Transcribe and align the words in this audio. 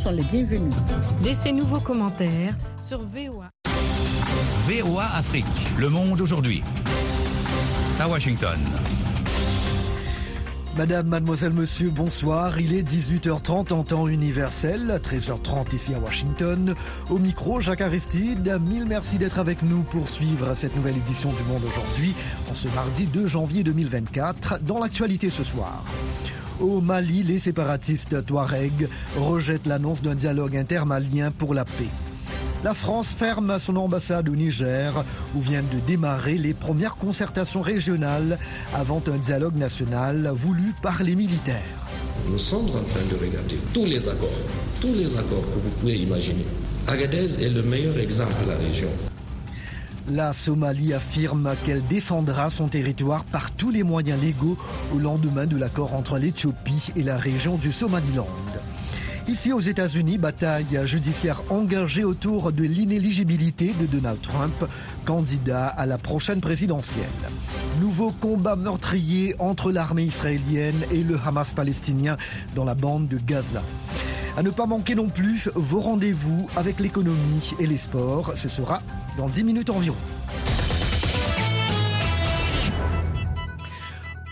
sont 0.00 0.10
les 0.12 0.22
bienvenus. 0.22 0.72
Laissez-nous 1.22 1.66
vos 1.66 1.80
commentaires 1.80 2.56
sur 2.82 3.02
VOA. 3.02 3.50
VOA 4.66 5.04
Afrique, 5.14 5.44
le 5.78 5.90
monde 5.90 6.22
aujourd'hui. 6.22 6.62
À 7.98 8.08
Washington. 8.08 8.58
Madame, 10.78 11.08
mademoiselle, 11.08 11.52
monsieur, 11.52 11.90
bonsoir. 11.90 12.58
Il 12.58 12.74
est 12.74 12.82
18h30 12.82 13.74
en 13.74 13.82
temps 13.82 14.08
universel, 14.08 15.00
13h30 15.04 15.74
ici 15.74 15.92
à 15.92 15.98
Washington. 15.98 16.74
Au 17.10 17.18
micro, 17.18 17.60
Jacques 17.60 17.82
Aristide. 17.82 18.58
Mille 18.62 18.86
merci 18.86 19.18
d'être 19.18 19.38
avec 19.38 19.62
nous 19.62 19.82
pour 19.82 20.08
suivre 20.08 20.54
cette 20.54 20.74
nouvelle 20.76 20.96
édition 20.96 21.30
du 21.34 21.42
Monde 21.42 21.64
aujourd'hui, 21.66 22.14
en 22.50 22.54
ce 22.54 22.68
mardi 22.68 23.06
2 23.06 23.28
janvier 23.28 23.64
2024, 23.64 24.62
dans 24.62 24.78
l'actualité 24.78 25.28
ce 25.28 25.44
soir. 25.44 25.84
Au 26.60 26.82
Mali, 26.82 27.22
les 27.22 27.38
séparatistes 27.38 28.24
Touareg 28.26 28.88
rejettent 29.16 29.66
l'annonce 29.66 30.02
d'un 30.02 30.14
dialogue 30.14 30.56
intermalien 30.58 31.30
pour 31.30 31.54
la 31.54 31.64
paix. 31.64 31.88
La 32.62 32.74
France 32.74 33.14
ferme 33.18 33.58
son 33.58 33.76
ambassade 33.76 34.28
au 34.28 34.36
Niger, 34.36 35.04
où 35.34 35.40
viennent 35.40 35.68
de 35.72 35.80
démarrer 35.86 36.34
les 36.34 36.52
premières 36.52 36.96
concertations 36.96 37.62
régionales 37.62 38.38
avant 38.74 39.02
un 39.06 39.16
dialogue 39.16 39.56
national 39.56 40.30
voulu 40.34 40.74
par 40.82 41.02
les 41.02 41.16
militaires. 41.16 41.86
Nous 42.28 42.36
sommes 42.36 42.66
en 42.68 42.84
train 42.84 43.06
de 43.10 43.16
regarder 43.18 43.58
tous 43.72 43.86
les 43.86 44.06
accords, 44.06 44.28
tous 44.82 44.92
les 44.92 45.14
accords 45.16 45.46
que 45.54 45.60
vous 45.64 45.70
pouvez 45.80 45.96
imaginer. 45.96 46.44
Agadez 46.86 47.42
est 47.42 47.48
le 47.48 47.62
meilleur 47.62 47.96
exemple 47.98 48.34
de 48.44 48.50
la 48.50 48.58
région. 48.58 48.90
La 50.08 50.32
Somalie 50.32 50.94
affirme 50.94 51.54
qu'elle 51.64 51.86
défendra 51.86 52.50
son 52.50 52.68
territoire 52.68 53.24
par 53.24 53.52
tous 53.52 53.70
les 53.70 53.82
moyens 53.82 54.20
légaux 54.20 54.56
au 54.94 54.98
lendemain 54.98 55.46
de 55.46 55.56
l'accord 55.56 55.94
entre 55.94 56.18
l'Éthiopie 56.18 56.90
et 56.96 57.02
la 57.02 57.16
région 57.16 57.56
du 57.56 57.70
Somaliland. 57.70 58.26
Ici 59.28 59.52
aux 59.52 59.60
États-Unis, 59.60 60.18
bataille 60.18 60.80
judiciaire 60.86 61.42
engagée 61.50 62.02
autour 62.02 62.50
de 62.50 62.64
l'inéligibilité 62.64 63.74
de 63.80 63.86
Donald 63.86 64.20
Trump, 64.20 64.54
candidat 65.04 65.68
à 65.68 65.86
la 65.86 65.98
prochaine 65.98 66.40
présidentielle. 66.40 67.04
Nouveau 67.80 68.10
combat 68.10 68.56
meurtrier 68.56 69.36
entre 69.38 69.70
l'armée 69.70 70.04
israélienne 70.04 70.82
et 70.90 71.04
le 71.04 71.18
Hamas 71.24 71.52
palestinien 71.52 72.16
dans 72.56 72.64
la 72.64 72.74
bande 72.74 73.06
de 73.06 73.18
Gaza. 73.18 73.62
À 74.36 74.42
ne 74.42 74.50
pas 74.50 74.66
manquer 74.66 74.94
non 74.94 75.08
plus 75.08 75.48
vos 75.54 75.80
rendez-vous 75.80 76.46
avec 76.56 76.80
l'économie 76.80 77.52
et 77.58 77.66
les 77.66 77.76
sports. 77.76 78.32
Ce 78.36 78.48
sera 78.48 78.80
dans 79.16 79.28
10 79.28 79.44
minutes 79.44 79.70
environ. 79.70 79.96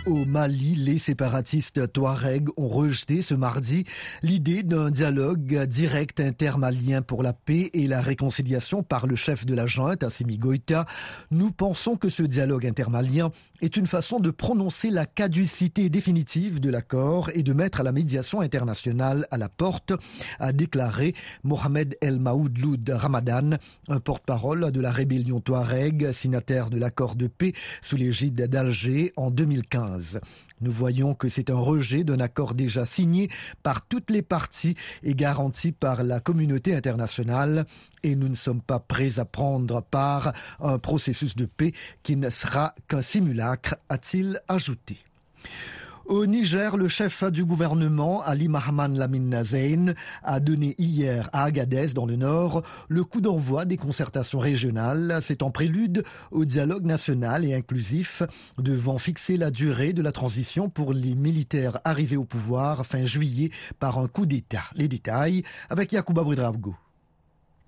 Au 0.08 0.24
Mali, 0.24 0.74
les 0.74 0.96
séparatistes 0.96 1.92
Touareg 1.92 2.48
ont 2.56 2.68
rejeté 2.68 3.20
ce 3.20 3.34
mardi 3.34 3.84
l'idée 4.22 4.62
d'un 4.62 4.90
dialogue 4.90 5.64
direct 5.64 6.20
intermalien 6.20 7.02
pour 7.02 7.22
la 7.22 7.34
paix 7.34 7.68
et 7.74 7.86
la 7.86 8.00
réconciliation 8.00 8.82
par 8.82 9.06
le 9.06 9.16
chef 9.16 9.44
de 9.44 9.54
la 9.54 9.66
junte, 9.66 10.02
Assimi 10.02 10.38
Goïta. 10.38 10.86
Nous 11.30 11.50
pensons 11.50 11.96
que 11.96 12.08
ce 12.08 12.22
dialogue 12.22 12.66
intermalien 12.66 13.30
est 13.60 13.76
une 13.76 13.86
façon 13.86 14.18
de 14.18 14.30
prononcer 14.30 14.88
la 14.88 15.04
caducité 15.04 15.90
définitive 15.90 16.58
de 16.58 16.70
l'accord 16.70 17.28
et 17.34 17.42
de 17.42 17.52
mettre 17.52 17.82
la 17.82 17.92
médiation 17.92 18.40
internationale 18.40 19.26
à 19.30 19.36
la 19.36 19.50
porte, 19.50 19.92
a 20.38 20.54
déclaré 20.54 21.14
Mohamed 21.44 21.98
El 22.00 22.18
Maoudloud 22.18 22.88
Ramadan, 22.88 23.58
un 23.88 24.00
porte-parole 24.00 24.72
de 24.72 24.80
la 24.80 24.90
rébellion 24.90 25.40
Touareg, 25.40 26.12
signataire 26.12 26.70
de 26.70 26.78
l'accord 26.78 27.14
de 27.14 27.26
paix 27.26 27.52
sous 27.82 27.96
l'égide 27.96 28.48
d'Alger 28.48 29.12
en 29.16 29.30
2015. 29.30 29.97
Nous 30.60 30.72
voyons 30.72 31.14
que 31.14 31.28
c'est 31.28 31.50
un 31.50 31.58
rejet 31.58 32.04
d'un 32.04 32.20
accord 32.20 32.54
déjà 32.54 32.84
signé 32.84 33.28
par 33.62 33.86
toutes 33.86 34.10
les 34.10 34.22
parties 34.22 34.74
et 35.02 35.14
garanti 35.14 35.72
par 35.72 36.02
la 36.02 36.20
communauté 36.20 36.74
internationale 36.74 37.66
et 38.02 38.16
nous 38.16 38.28
ne 38.28 38.34
sommes 38.34 38.62
pas 38.62 38.80
prêts 38.80 39.18
à 39.18 39.24
prendre 39.24 39.82
part 39.82 40.32
à 40.60 40.70
un 40.70 40.78
processus 40.78 41.36
de 41.36 41.46
paix 41.46 41.72
qui 42.02 42.16
ne 42.16 42.30
sera 42.30 42.74
qu'un 42.88 43.02
simulacre, 43.02 43.76
a-t-il 43.88 44.40
ajouté. 44.48 44.98
Au 46.08 46.24
Niger, 46.24 46.78
le 46.78 46.88
chef 46.88 47.22
du 47.24 47.44
gouvernement, 47.44 48.22
Ali 48.22 48.48
Mahman 48.48 48.96
Lamine 48.96 49.28
Nazain, 49.28 49.92
a 50.22 50.40
donné 50.40 50.74
hier 50.78 51.28
à 51.34 51.44
Agadez, 51.44 51.88
dans 51.88 52.06
le 52.06 52.16
nord, 52.16 52.62
le 52.88 53.04
coup 53.04 53.20
d'envoi 53.20 53.66
des 53.66 53.76
concertations 53.76 54.38
régionales. 54.38 55.18
C'est 55.20 55.42
en 55.42 55.50
prélude 55.50 56.02
au 56.30 56.46
dialogue 56.46 56.86
national 56.86 57.44
et 57.44 57.52
inclusif 57.52 58.22
devant 58.56 58.96
fixer 58.96 59.36
la 59.36 59.50
durée 59.50 59.92
de 59.92 60.00
la 60.00 60.10
transition 60.10 60.70
pour 60.70 60.94
les 60.94 61.14
militaires 61.14 61.78
arrivés 61.84 62.16
au 62.16 62.24
pouvoir 62.24 62.86
fin 62.86 63.04
juillet 63.04 63.50
par 63.78 63.98
un 63.98 64.08
coup 64.08 64.24
d'État. 64.24 64.64
Les 64.76 64.88
détails 64.88 65.42
avec 65.68 65.92
Yacouba 65.92 66.24
Bridravgo. 66.24 66.74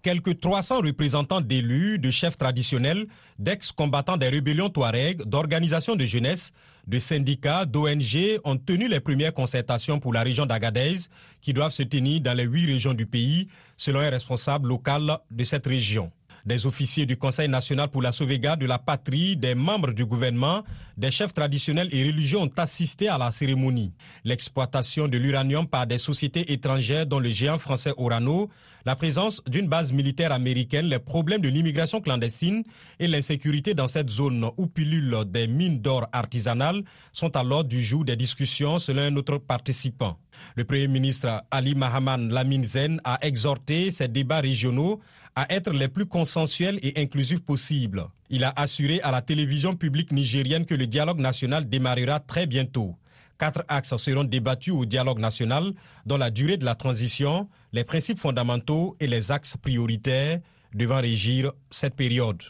Quelques 0.01 0.41
300 0.41 0.79
représentants 0.81 1.43
d'élus, 1.43 1.99
de 1.99 2.11
chefs 2.11 2.39
traditionnels, 2.39 3.07
d'ex-combattants 3.39 4.17
des 4.17 4.31
rébellions 4.31 4.71
Touareg, 4.71 5.25
d'organisations 5.25 5.95
de 5.95 6.07
jeunesse, 6.07 6.53
de 6.87 6.99
syndicats, 6.99 7.65
d'ONG 7.65 8.41
ont 8.45 8.57
tenu 8.57 8.89
les 8.89 9.01
premières 9.01 9.35
concertations 9.35 9.99
pour 9.99 10.13
la 10.13 10.23
région 10.23 10.47
d'Agadez 10.47 10.97
qui 11.41 11.53
doivent 11.53 11.73
se 11.73 11.83
tenir 11.83 12.21
dans 12.21 12.35
les 12.35 12.45
huit 12.45 12.67
régions 12.67 12.95
du 12.95 13.07
pays, 13.07 13.49
selon 13.77 14.01
un 14.01 14.11
responsable 14.11 14.69
local 14.69 15.19
de 15.31 15.45
cette 15.45 15.67
région. 15.67 16.11
Des 16.47 16.67
officiers 16.67 17.07
du 17.07 17.17
Conseil 17.17 17.49
national 17.49 17.89
pour 17.89 18.03
la 18.03 18.13
sauvegarde 18.13 18.61
de 18.61 18.67
la 18.67 18.79
patrie, 18.79 19.37
des 19.37 19.55
membres 19.55 19.93
du 19.93 20.07
gouvernement, 20.07 20.63
des 20.97 21.11
chefs 21.11 21.33
traditionnels 21.35 21.89
et 21.93 22.03
religieux 22.05 22.39
ont 22.39 22.51
assisté 22.57 23.09
à 23.09 23.19
la 23.19 23.31
cérémonie. 23.33 23.93
L'exploitation 24.25 25.09
de 25.09 25.19
l'uranium 25.19 25.67
par 25.67 25.87
des 25.87 25.99
sociétés 25.99 26.53
étrangères 26.53 27.07
dont 27.07 27.19
le 27.19 27.31
géant 27.31 27.59
français 27.59 27.93
Orano, 27.97 28.49
la 28.87 28.97
présence 28.97 29.43
d'une 29.47 29.69
base 29.69 29.93
militaire 29.93 30.33
américaine, 30.33 30.87
les 30.87 30.99
problèmes 30.99 31.43
de 31.43 31.49
l'immigration 31.49 32.01
clandestine 32.01 32.65
et 32.99 33.09
l'insécurité 33.09 33.75
dans 33.75 33.89
cette 33.89 34.09
zone 34.09 34.49
où 34.57 34.67
pilulent 34.67 35.25
des 35.27 35.47
mines 35.47 35.81
d'or 35.81 36.07
artisanales 36.13 36.83
sont 37.13 37.37
à 37.37 37.43
l'ordre 37.43 37.69
du 37.69 37.83
jour 37.83 38.05
des 38.05 38.17
discussions 38.17 38.79
selon 38.79 39.03
un 39.03 39.17
autre 39.17 39.37
participant. 39.39 40.19
Le 40.57 40.65
Premier 40.65 40.89
ministre 40.89 41.43
Ali 41.51 41.75
Mahaman 41.75 42.31
Lamine 42.31 42.65
Zen 42.65 43.01
a 43.05 43.19
exhorté 43.21 43.91
ces 43.91 44.09
débats 44.09 44.41
régionaux 44.41 45.01
à 45.35 45.53
être 45.53 45.71
les 45.73 45.89
plus 45.89 46.07
consensuels 46.07 46.79
et 46.83 47.01
inclusifs 47.01 47.41
possibles. 47.41 48.07
Il 48.29 48.45
a 48.45 48.53
assuré 48.57 49.01
à 49.03 49.11
la 49.11 49.23
télévision 49.23 49.75
publique 49.75 50.13
nigérienne 50.13 50.65
que 50.65 50.75
le 50.75 50.87
dialogue 50.87 51.21
national 51.21 51.69
démarrera 51.69 52.21
très 52.21 52.47
bientôt. 52.47 52.97
Quatre 53.39 53.65
axes 53.69 53.97
seront 53.97 54.25
débattus 54.25 54.75
au 54.75 54.85
dialogue 54.85 55.19
national, 55.19 55.73
dont 56.05 56.19
la 56.19 56.31
durée 56.31 56.59
de 56.59 56.65
la 56.65 56.75
transition, 56.75 57.49
les 57.73 57.85
principes 57.85 58.19
fondamentaux 58.19 58.97
et 59.01 59.07
les 59.07 59.31
axes 59.31 59.57
prioritaires 59.57 60.41
devant 60.75 61.01
régir 61.01 61.53
cette 61.71 61.95
période. 61.95 62.43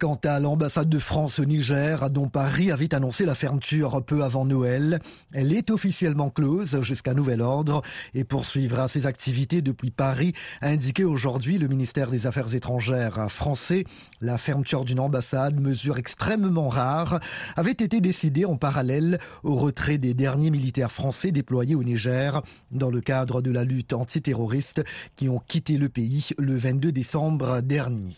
Quant 0.00 0.18
à 0.24 0.40
l'ambassade 0.40 0.88
de 0.88 0.98
France 0.98 1.40
au 1.40 1.44
Niger, 1.44 2.08
dont 2.08 2.28
Paris 2.28 2.70
avait 2.70 2.94
annoncé 2.94 3.26
la 3.26 3.34
fermeture 3.34 4.02
peu 4.02 4.24
avant 4.24 4.46
Noël, 4.46 4.98
elle 5.34 5.52
est 5.52 5.68
officiellement 5.68 6.30
close 6.30 6.80
jusqu'à 6.80 7.12
nouvel 7.12 7.42
ordre 7.42 7.82
et 8.14 8.24
poursuivra 8.24 8.88
ses 8.88 9.04
activités 9.04 9.60
depuis 9.60 9.90
Paris, 9.90 10.32
a 10.62 10.68
indiqué 10.68 11.04
aujourd'hui 11.04 11.58
le 11.58 11.68
ministère 11.68 12.10
des 12.10 12.26
Affaires 12.26 12.54
étrangères 12.54 13.30
français. 13.30 13.84
La 14.22 14.38
fermeture 14.38 14.86
d'une 14.86 15.00
ambassade, 15.00 15.60
mesure 15.60 15.98
extrêmement 15.98 16.70
rare, 16.70 17.20
avait 17.56 17.70
été 17.72 18.00
décidée 18.00 18.46
en 18.46 18.56
parallèle 18.56 19.18
au 19.42 19.54
retrait 19.54 19.98
des 19.98 20.14
derniers 20.14 20.50
militaires 20.50 20.92
français 20.92 21.30
déployés 21.30 21.74
au 21.74 21.84
Niger 21.84 22.40
dans 22.70 22.88
le 22.88 23.02
cadre 23.02 23.42
de 23.42 23.50
la 23.50 23.64
lutte 23.64 23.92
antiterroriste 23.92 24.82
qui 25.16 25.28
ont 25.28 25.42
quitté 25.46 25.76
le 25.76 25.90
pays 25.90 26.30
le 26.38 26.56
22 26.56 26.90
décembre 26.90 27.60
dernier. 27.60 28.16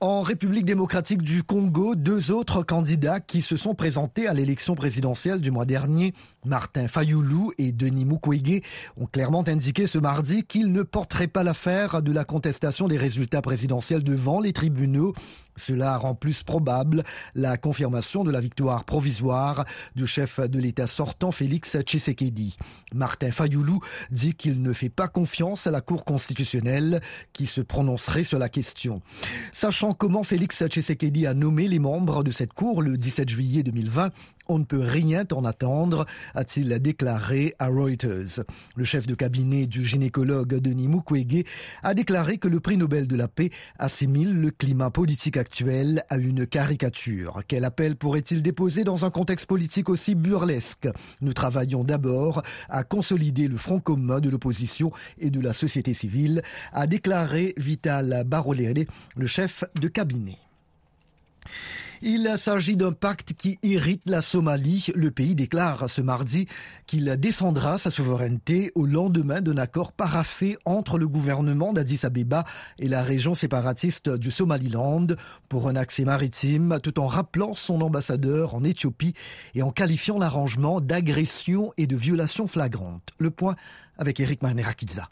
En 0.00 0.22
République 0.22 0.64
démocratique 0.64 1.22
du 1.22 1.42
Congo, 1.42 1.96
deux 1.96 2.30
autres 2.30 2.62
candidats 2.62 3.18
qui 3.18 3.42
se 3.42 3.56
sont 3.56 3.74
présentés 3.74 4.28
à 4.28 4.32
l'élection 4.32 4.76
présidentielle 4.76 5.40
du 5.40 5.50
mois 5.50 5.64
dernier, 5.64 6.14
Martin 6.44 6.86
Fayoulou 6.86 7.50
et 7.58 7.72
Denis 7.72 8.04
Mukwege, 8.04 8.62
ont 8.96 9.06
clairement 9.06 9.42
indiqué 9.48 9.88
ce 9.88 9.98
mardi 9.98 10.44
qu'ils 10.44 10.70
ne 10.70 10.84
porteraient 10.84 11.26
pas 11.26 11.42
l'affaire 11.42 12.00
de 12.00 12.12
la 12.12 12.24
contestation 12.24 12.86
des 12.86 12.96
résultats 12.96 13.42
présidentiels 13.42 14.04
devant 14.04 14.40
les 14.40 14.52
tribunaux. 14.52 15.14
Cela 15.58 15.96
rend 15.98 16.14
plus 16.14 16.42
probable 16.42 17.02
la 17.34 17.56
confirmation 17.56 18.24
de 18.24 18.30
la 18.30 18.40
victoire 18.40 18.84
provisoire 18.84 19.64
du 19.96 20.06
chef 20.06 20.40
de 20.40 20.58
l'État 20.58 20.86
sortant 20.86 21.32
Félix 21.32 21.76
Tshisekedi. 21.80 22.56
Martin 22.94 23.30
Fayoulou 23.30 23.80
dit 24.10 24.34
qu'il 24.34 24.62
ne 24.62 24.72
fait 24.72 24.88
pas 24.88 25.08
confiance 25.08 25.66
à 25.66 25.70
la 25.70 25.80
Cour 25.80 26.04
constitutionnelle 26.04 27.00
qui 27.32 27.46
se 27.46 27.60
prononcerait 27.60 28.24
sur 28.24 28.38
la 28.38 28.48
question. 28.48 29.02
Sachant 29.52 29.92
comment 29.92 30.24
Félix 30.24 30.64
Tshisekedi 30.64 31.26
a 31.26 31.34
nommé 31.34 31.68
les 31.68 31.78
membres 31.78 32.24
de 32.24 32.30
cette 32.30 32.52
Cour 32.52 32.82
le 32.82 32.96
17 32.96 33.28
juillet 33.28 33.62
2020, 33.62 34.10
On 34.50 34.58
ne 34.58 34.64
peut 34.64 34.80
rien 34.80 35.24
en 35.32 35.44
attendre, 35.44 36.06
a-t-il 36.34 36.70
déclaré 36.78 37.54
à 37.58 37.68
Reuters. 37.68 38.40
Le 38.76 38.84
chef 38.84 39.06
de 39.06 39.14
cabinet 39.14 39.66
du 39.66 39.84
gynécologue 39.84 40.54
Denis 40.54 40.88
Mukwege 40.88 41.44
a 41.82 41.92
déclaré 41.92 42.38
que 42.38 42.48
le 42.48 42.58
prix 42.58 42.78
Nobel 42.78 43.06
de 43.06 43.14
la 43.14 43.28
paix 43.28 43.50
assimile 43.78 44.40
le 44.40 44.50
climat 44.50 44.90
politique 44.90 45.36
actuel 45.36 46.02
à 46.08 46.16
une 46.16 46.46
caricature. 46.46 47.42
Quel 47.46 47.66
appel 47.66 47.96
pourrait-il 47.96 48.42
déposer 48.42 48.84
dans 48.84 49.04
un 49.04 49.10
contexte 49.10 49.44
politique 49.44 49.90
aussi 49.90 50.14
burlesque? 50.14 50.88
Nous 51.20 51.34
travaillons 51.34 51.84
d'abord 51.84 52.42
à 52.70 52.84
consolider 52.84 53.48
le 53.48 53.58
front 53.58 53.80
commun 53.80 54.20
de 54.20 54.30
l'opposition 54.30 54.92
et 55.18 55.28
de 55.30 55.40
la 55.40 55.52
société 55.52 55.92
civile, 55.92 56.40
a 56.72 56.86
déclaré 56.86 57.52
Vital 57.58 58.24
Barolere, 58.26 58.86
le 59.14 59.26
chef 59.26 59.64
de 59.74 59.88
cabinet. 59.88 60.38
Il 62.00 62.32
s'agit 62.38 62.76
d'un 62.76 62.92
pacte 62.92 63.32
qui 63.32 63.58
irrite 63.64 64.02
la 64.06 64.20
Somalie. 64.20 64.86
Le 64.94 65.10
pays 65.10 65.34
déclare 65.34 65.90
ce 65.90 66.00
mardi 66.00 66.46
qu'il 66.86 67.04
défendra 67.18 67.76
sa 67.76 67.90
souveraineté 67.90 68.70
au 68.76 68.86
lendemain 68.86 69.40
d'un 69.40 69.56
accord 69.56 69.92
paraffé 69.92 70.56
entre 70.64 70.96
le 70.96 71.08
gouvernement 71.08 71.72
d'Addis 71.72 72.00
Abeba 72.04 72.44
et 72.78 72.88
la 72.88 73.02
région 73.02 73.34
séparatiste 73.34 74.10
du 74.10 74.30
Somaliland 74.30 75.08
pour 75.48 75.68
un 75.68 75.74
accès 75.74 76.04
maritime, 76.04 76.78
tout 76.82 77.00
en 77.00 77.08
rappelant 77.08 77.54
son 77.54 77.80
ambassadeur 77.80 78.54
en 78.54 78.62
Éthiopie 78.62 79.14
et 79.54 79.62
en 79.62 79.72
qualifiant 79.72 80.18
l'arrangement 80.18 80.80
d'agression 80.80 81.72
et 81.76 81.88
de 81.88 81.96
violation 81.96 82.46
flagrante. 82.46 83.08
Le 83.18 83.30
point 83.30 83.56
avec 83.96 84.20
Eric 84.20 84.42
Manerakidza. 84.42 85.10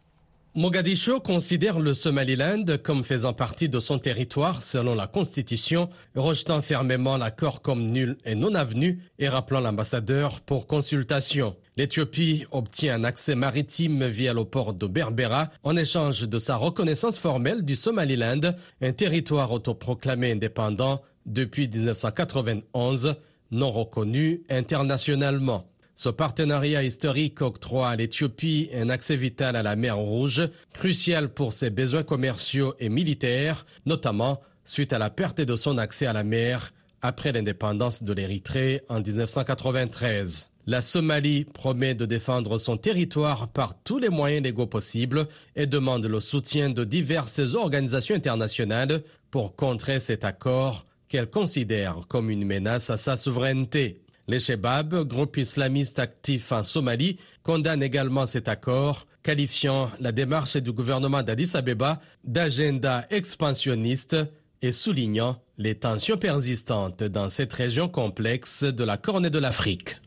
Mogadiscio 0.57 1.21
considère 1.21 1.81
le 1.81 1.93
Somaliland 1.93 2.65
comme 2.83 3.05
faisant 3.05 3.35
partie 3.35 3.69
de 3.69 3.79
son 3.79 3.99
territoire 3.99 4.63
selon 4.63 4.95
la 4.95 5.07
Constitution, 5.07 5.91
rejetant 6.15 6.63
fermement 6.63 7.19
l'accord 7.19 7.61
comme 7.61 7.91
nul 7.91 8.17
et 8.25 8.35
non 8.35 8.55
avenu 8.55 9.03
et 9.19 9.29
rappelant 9.29 9.61
l'ambassadeur 9.61 10.41
pour 10.41 10.67
consultation. 10.67 11.57
L'Éthiopie 11.77 12.47
obtient 12.53 12.95
un 12.95 13.05
accès 13.05 13.35
maritime 13.35 14.07
via 14.07 14.33
le 14.33 14.47
port 14.47 14.73
de 14.73 14.87
Berbera 14.87 15.51
en 15.63 15.77
échange 15.77 16.23
de 16.23 16.39
sa 16.39 16.57
reconnaissance 16.57 17.19
formelle 17.19 17.63
du 17.63 17.77
Somaliland, 17.77 18.55
un 18.81 18.93
territoire 18.93 19.53
autoproclamé 19.53 20.33
indépendant 20.33 21.03
depuis 21.27 21.69
1991, 21.69 23.17
non 23.51 23.71
reconnu 23.71 24.43
internationalement. 24.49 25.67
Ce 25.99 26.11
partenariat 26.11 26.83
historique 26.83 27.41
octroie 27.41 27.89
à 27.89 27.97
l'Éthiopie 27.97 28.69
un 28.75 28.91
accès 28.91 29.17
vital 29.17 29.57
à 29.57 29.63
la 29.63 29.77
mer 29.77 29.97
Rouge, 29.97 30.47
crucial 30.75 31.31
pour 31.31 31.55
ses 31.55 31.71
besoins 31.71 32.03
commerciaux 32.03 32.75
et 32.79 32.91
militaires, 32.91 33.65
notamment 33.87 34.43
suite 34.67 34.93
à 34.93 34.99
la 34.99 35.09
perte 35.09 35.41
de 35.41 35.57
son 35.57 35.79
accès 35.79 36.05
à 36.05 36.13
la 36.13 36.23
mer 36.23 36.75
après 37.01 37.33
l'indépendance 37.33 38.03
de 38.03 38.13
l'Érythrée 38.13 38.83
en 38.91 39.01
1993. 39.01 40.51
La 40.67 40.83
Somalie 40.83 41.45
promet 41.45 41.95
de 41.95 42.05
défendre 42.05 42.59
son 42.59 42.77
territoire 42.77 43.49
par 43.49 43.81
tous 43.83 43.99
les 43.99 44.11
moyens 44.11 44.45
légaux 44.45 44.67
possibles 44.67 45.27
et 45.55 45.67
demande 45.67 46.05
le 46.05 46.21
soutien 46.21 46.69
de 46.69 46.85
diverses 46.85 47.55
organisations 47.55 48.17
internationales 48.17 49.03
pour 49.31 49.57
contrer 49.57 49.99
cet 49.99 50.27
accord 50.27 50.85
qu'elle 51.09 51.31
considère 51.31 52.01
comme 52.07 52.29
une 52.29 52.45
menace 52.45 52.91
à 52.91 52.99
sa 52.99 53.17
souveraineté. 53.17 54.03
Les 54.29 54.41
Shebab, 54.41 55.07
groupe 55.07 55.37
islamiste 55.37 56.01
actif 56.01 56.51
en 56.51 56.65
Somalie, 56.65 57.19
condamnent 57.45 57.83
également 57.83 58.27
cet 58.27 58.49
accord, 58.49 59.07
qualifiant 59.23 59.89
la 60.01 60.11
démarche 60.11 60.57
du 60.57 60.73
gouvernement 60.73 61.23
d'Addis 61.23 61.57
Abeba 61.57 62.01
d'agenda 62.25 63.07
expansionniste 63.11 64.17
et 64.63 64.73
soulignant 64.73 65.37
les 65.59 65.77
tensions 65.77 66.17
persistantes 66.17 67.05
dans 67.05 67.31
cette 67.31 67.53
région 67.53 67.89
complexe 67.89 68.65
de 68.65 68.83
la 68.83 68.97
cornée 68.97 69.31
de 69.31 69.39
l'Afrique. 69.39 70.01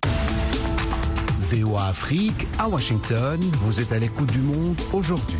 VOA 1.39 1.88
Afrique, 1.88 2.45
à 2.57 2.68
Washington, 2.68 3.39
vous 3.62 3.80
êtes 3.80 3.92
à 3.94 4.00
l'écoute 4.00 4.31
du 4.31 4.39
monde 4.39 4.77
aujourd'hui. 4.92 5.39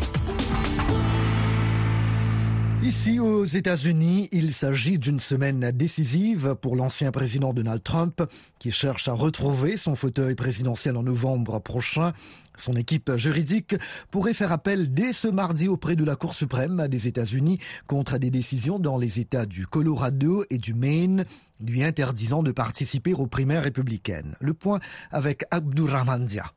Ici 2.82 3.20
aux 3.20 3.44
États-Unis, 3.44 4.30
il 4.32 4.54
s'agit 4.54 4.98
d'une 4.98 5.20
semaine 5.20 5.70
décisive 5.70 6.56
pour 6.62 6.76
l'ancien 6.76 7.10
président 7.10 7.52
Donald 7.52 7.82
Trump 7.82 8.22
qui 8.58 8.72
cherche 8.72 9.06
à 9.06 9.12
retrouver 9.12 9.76
son 9.76 9.94
fauteuil 9.94 10.34
présidentiel 10.34 10.96
en 10.96 11.02
novembre 11.02 11.58
prochain. 11.60 12.12
Son 12.56 12.76
équipe 12.76 13.14
juridique 13.16 13.74
pourrait 14.10 14.32
faire 14.32 14.50
appel 14.50 14.94
dès 14.94 15.12
ce 15.12 15.28
mardi 15.28 15.68
auprès 15.68 15.94
de 15.94 16.04
la 16.04 16.16
Cour 16.16 16.32
suprême 16.32 16.88
des 16.88 17.06
États-Unis 17.06 17.58
contre 17.86 18.16
des 18.16 18.30
décisions 18.30 18.78
dans 18.78 18.96
les 18.96 19.20
États 19.20 19.44
du 19.44 19.66
Colorado 19.66 20.44
et 20.48 20.56
du 20.56 20.72
Maine 20.72 21.26
lui 21.60 21.84
interdisant 21.84 22.42
de 22.42 22.50
participer 22.50 23.12
aux 23.12 23.26
primaires 23.26 23.64
républicaines. 23.64 24.36
Le 24.40 24.54
point 24.54 24.80
avec 25.12 25.44
Abdurrahman 25.50 26.24
Dia. 26.24 26.50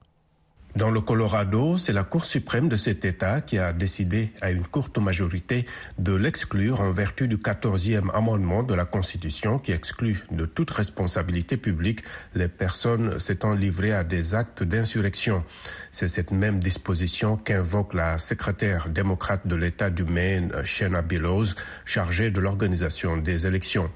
Dans 0.76 0.90
le 0.90 1.02
Colorado, 1.02 1.78
c'est 1.78 1.94
la 1.94 2.04
Cour 2.04 2.26
suprême 2.26 2.68
de 2.68 2.78
cet 2.78 3.06
État 3.06 3.42
qui 3.42 3.60
a 3.60 3.74
décidé 3.74 4.34
à 4.42 4.50
une 4.50 4.66
courte 4.66 4.98
majorité 4.98 5.66
de 6.00 6.16
l'exclure 6.16 6.82
en 6.82 6.90
vertu 6.90 7.28
du 7.28 7.38
14e 7.38 8.10
amendement 8.12 8.64
de 8.64 8.74
la 8.74 8.86
Constitution 8.86 9.60
qui 9.60 9.72
exclut 9.72 10.26
de 10.32 10.48
toute 10.48 10.72
responsabilité 10.72 11.58
publique 11.58 12.02
les 12.34 12.48
personnes 12.48 13.20
s'étant 13.20 13.54
livrées 13.54 13.94
à 13.94 14.04
des 14.04 14.34
actes 14.34 14.64
d'insurrection. 14.64 15.44
C'est 15.92 16.08
cette 16.08 16.32
même 16.32 16.58
disposition 16.58 17.38
qu'invoque 17.38 17.94
la 17.94 18.18
secrétaire 18.18 18.90
démocrate 18.90 19.46
de 19.46 19.56
l'État 19.56 19.92
du 19.92 20.06
Maine, 20.06 20.52
Shanna 20.64 21.04
Billows, 21.04 21.54
chargée 21.86 22.32
de 22.32 22.40
l'organisation 22.40 23.18
des 23.18 23.46
élections. 23.46 23.92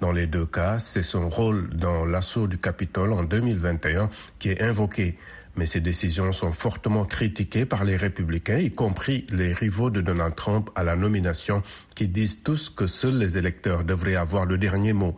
Dans 0.00 0.12
les 0.12 0.26
deux 0.26 0.46
cas, 0.46 0.78
c'est 0.78 1.02
son 1.02 1.28
rôle 1.28 1.68
dans 1.76 2.06
l'assaut 2.06 2.46
du 2.46 2.56
Capitole 2.56 3.12
en 3.12 3.22
2021 3.22 4.08
qui 4.38 4.48
est 4.48 4.62
invoqué 4.62 5.18
mais 5.56 5.66
ces 5.66 5.80
décisions 5.80 6.32
sont 6.32 6.52
fortement 6.52 7.04
critiquées 7.04 7.66
par 7.66 7.84
les 7.84 7.96
républicains, 7.96 8.58
y 8.58 8.70
compris 8.70 9.24
les 9.30 9.52
rivaux 9.52 9.90
de 9.90 10.00
Donald 10.00 10.34
Trump 10.34 10.70
à 10.74 10.82
la 10.82 10.96
nomination, 10.96 11.62
qui 11.94 12.08
disent 12.08 12.42
tous 12.42 12.70
que 12.70 12.86
seuls 12.86 13.18
les 13.18 13.38
électeurs 13.38 13.84
devraient 13.84 14.16
avoir 14.16 14.46
le 14.46 14.58
dernier 14.58 14.92
mot. 14.92 15.16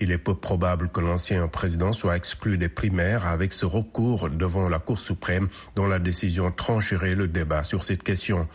Il 0.00 0.10
est 0.10 0.18
peu 0.18 0.34
probable 0.34 0.88
que 0.88 1.00
l'ancien 1.00 1.46
président 1.48 1.92
soit 1.92 2.16
exclu 2.16 2.58
des 2.58 2.68
primaires 2.68 3.26
avec 3.26 3.52
ce 3.52 3.64
recours 3.64 4.28
devant 4.28 4.68
la 4.68 4.78
Cour 4.78 4.98
suprême 4.98 5.48
dont 5.76 5.86
la 5.86 5.98
décision 5.98 6.50
trancherait 6.50 7.14
le 7.14 7.28
débat 7.28 7.62
sur 7.62 7.84
cette 7.84 8.02
question. 8.02 8.48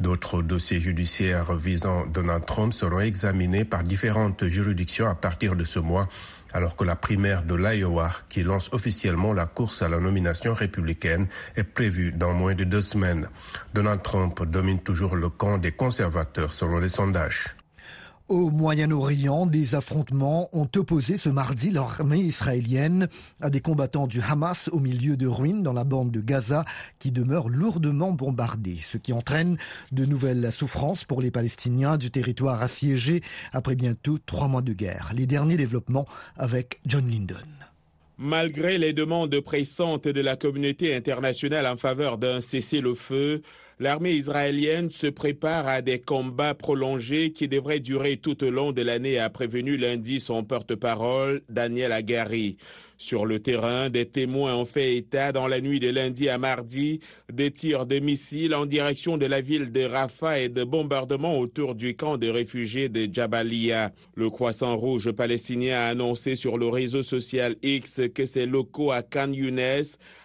D'autres 0.00 0.42
dossiers 0.42 0.80
judiciaires 0.80 1.54
visant 1.54 2.06
Donald 2.06 2.44
Trump 2.44 2.72
seront 2.72 3.00
examinés 3.00 3.64
par 3.64 3.82
différentes 3.82 4.46
juridictions 4.46 5.08
à 5.08 5.14
partir 5.14 5.54
de 5.54 5.64
ce 5.64 5.78
mois 5.78 6.08
alors 6.52 6.76
que 6.76 6.84
la 6.84 6.96
primaire 6.96 7.44
de 7.44 7.54
l'Iowa, 7.54 8.10
qui 8.28 8.42
lance 8.42 8.70
officiellement 8.72 9.32
la 9.32 9.46
course 9.46 9.82
à 9.82 9.88
la 9.88 9.98
nomination 9.98 10.54
républicaine, 10.54 11.26
est 11.56 11.64
prévue 11.64 12.12
dans 12.12 12.32
moins 12.32 12.54
de 12.54 12.64
deux 12.64 12.80
semaines. 12.80 13.28
Donald 13.74 14.02
Trump 14.02 14.42
domine 14.44 14.80
toujours 14.80 15.16
le 15.16 15.28
camp 15.28 15.58
des 15.58 15.72
conservateurs 15.72 16.52
selon 16.52 16.78
les 16.78 16.88
sondages. 16.88 17.54
Au 18.30 18.48
Moyen-Orient, 18.48 19.46
des 19.46 19.74
affrontements 19.74 20.48
ont 20.52 20.68
opposé 20.76 21.18
ce 21.18 21.28
mardi 21.28 21.72
l'armée 21.72 22.20
israélienne 22.20 23.08
à 23.40 23.50
des 23.50 23.60
combattants 23.60 24.06
du 24.06 24.20
Hamas 24.20 24.68
au 24.68 24.78
milieu 24.78 25.16
de 25.16 25.26
ruines 25.26 25.64
dans 25.64 25.72
la 25.72 25.82
bande 25.82 26.12
de 26.12 26.20
Gaza 26.20 26.64
qui 27.00 27.10
demeure 27.10 27.48
lourdement 27.48 28.12
bombardée, 28.12 28.78
ce 28.82 28.98
qui 28.98 29.12
entraîne 29.12 29.56
de 29.90 30.04
nouvelles 30.04 30.52
souffrances 30.52 31.02
pour 31.02 31.20
les 31.20 31.32
Palestiniens 31.32 31.98
du 31.98 32.12
territoire 32.12 32.62
assiégé 32.62 33.20
après 33.52 33.74
bientôt 33.74 34.18
trois 34.24 34.46
mois 34.46 34.62
de 34.62 34.74
guerre. 34.74 35.10
Les 35.12 35.26
derniers 35.26 35.56
développements 35.56 36.06
avec 36.36 36.78
John 36.86 37.08
Lyndon. 37.08 37.34
Malgré 38.16 38.78
les 38.78 38.92
demandes 38.92 39.40
pressantes 39.40 40.06
de 40.06 40.20
la 40.20 40.36
communauté 40.36 40.94
internationale 40.94 41.66
en 41.66 41.76
faveur 41.76 42.16
d'un 42.16 42.40
cessez-le-feu, 42.40 43.42
l'armée 43.80 44.12
israélienne 44.12 44.90
se 44.90 45.06
prépare 45.06 45.66
à 45.66 45.80
des 45.80 45.98
combats 45.98 46.54
prolongés 46.54 47.32
qui 47.32 47.48
devraient 47.48 47.80
durer 47.80 48.18
tout 48.18 48.44
au 48.44 48.50
long 48.50 48.72
de 48.72 48.82
l'année, 48.82 49.18
a 49.18 49.30
prévenu 49.30 49.76
lundi 49.78 50.20
son 50.20 50.44
porte-parole, 50.44 51.40
Daniel 51.48 51.90
Agari. 51.92 52.58
Sur 52.98 53.24
le 53.24 53.40
terrain, 53.40 53.88
des 53.88 54.04
témoins 54.04 54.54
ont 54.54 54.66
fait 54.66 54.94
état 54.94 55.32
dans 55.32 55.48
la 55.48 55.62
nuit 55.62 55.80
de 55.80 55.88
lundi 55.88 56.28
à 56.28 56.36
mardi 56.36 57.00
des 57.32 57.50
tirs 57.50 57.86
de 57.86 57.98
missiles 57.98 58.54
en 58.54 58.66
direction 58.66 59.16
de 59.16 59.24
la 59.24 59.40
ville 59.40 59.72
de 59.72 59.84
Rafah 59.84 60.40
et 60.40 60.50
de 60.50 60.64
bombardements 60.64 61.38
autour 61.38 61.74
du 61.74 61.96
camp 61.96 62.18
de 62.18 62.28
réfugiés 62.28 62.90
de 62.90 63.08
Jabalia. 63.10 63.92
Le 64.16 64.28
Croissant 64.28 64.76
Rouge 64.76 65.10
palestinien 65.12 65.80
a 65.80 65.86
annoncé 65.86 66.34
sur 66.34 66.58
le 66.58 66.68
réseau 66.68 67.00
social 67.00 67.56
X 67.62 68.02
que 68.14 68.26
ses 68.26 68.44
locaux 68.44 68.92
à 68.92 69.02
Khan 69.02 69.32
Younes 69.32 69.82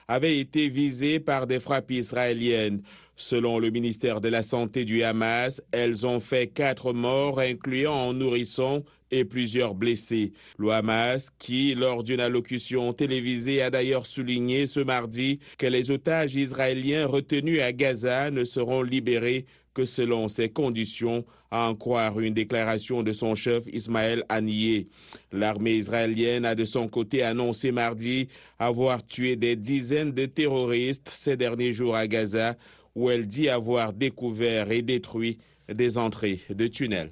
avaient 0.09 0.37
été 0.37 0.67
visés 0.67 1.21
par 1.21 1.47
des 1.47 1.61
frappes 1.61 1.91
israéliennes. 1.91 2.81
Selon 3.17 3.59
le 3.59 3.69
ministère 3.69 4.19
de 4.19 4.27
la 4.27 4.43
Santé 4.43 4.83
du 4.83 5.03
Hamas, 5.03 5.61
elles 5.71 6.05
ont 6.05 6.19
fait 6.19 6.47
quatre 6.47 6.91
morts, 6.91 7.39
incluant 7.39 8.09
un 8.09 8.13
nourrisson 8.13 8.83
et 9.09 9.23
plusieurs 9.23 9.73
blessés. 9.73 10.33
Le 10.57 10.71
Hamas, 10.71 11.29
qui, 11.39 11.75
lors 11.75 12.03
d'une 12.03 12.19
allocution 12.19 12.91
télévisée, 12.91 13.61
a 13.61 13.69
d'ailleurs 13.69 14.05
souligné 14.05 14.65
ce 14.65 14.81
mardi 14.81 15.39
que 15.57 15.65
les 15.65 15.91
otages 15.91 16.35
israéliens 16.35 17.07
retenus 17.07 17.61
à 17.61 17.71
Gaza 17.71 18.31
ne 18.31 18.43
seront 18.43 18.81
libérés 18.81 19.45
que 19.73 19.85
selon 19.85 20.27
ces 20.27 20.49
conditions, 20.49 21.25
à 21.51 21.69
en 21.69 21.75
croire 21.75 22.19
une 22.19 22.33
déclaration 22.33 23.03
de 23.03 23.11
son 23.11 23.35
chef 23.35 23.65
Ismaël 23.71 24.23
Haniyeh. 24.29 24.87
L'armée 25.31 25.75
israélienne 25.75 26.45
a 26.45 26.55
de 26.55 26.65
son 26.65 26.87
côté 26.87 27.23
annoncé 27.23 27.71
mardi 27.71 28.29
avoir 28.57 29.05
tué 29.05 29.35
des 29.35 29.55
dizaines 29.55 30.13
de 30.13 30.25
terroristes 30.25 31.09
ces 31.09 31.37
derniers 31.37 31.73
jours 31.73 31.95
à 31.95 32.07
Gaza, 32.07 32.55
où 32.95 33.09
elle 33.09 33.27
dit 33.27 33.49
avoir 33.49 33.93
découvert 33.93 34.71
et 34.71 34.81
détruit 34.81 35.37
des 35.73 35.97
entrées 35.97 36.41
de 36.49 36.67
tunnels. 36.67 37.11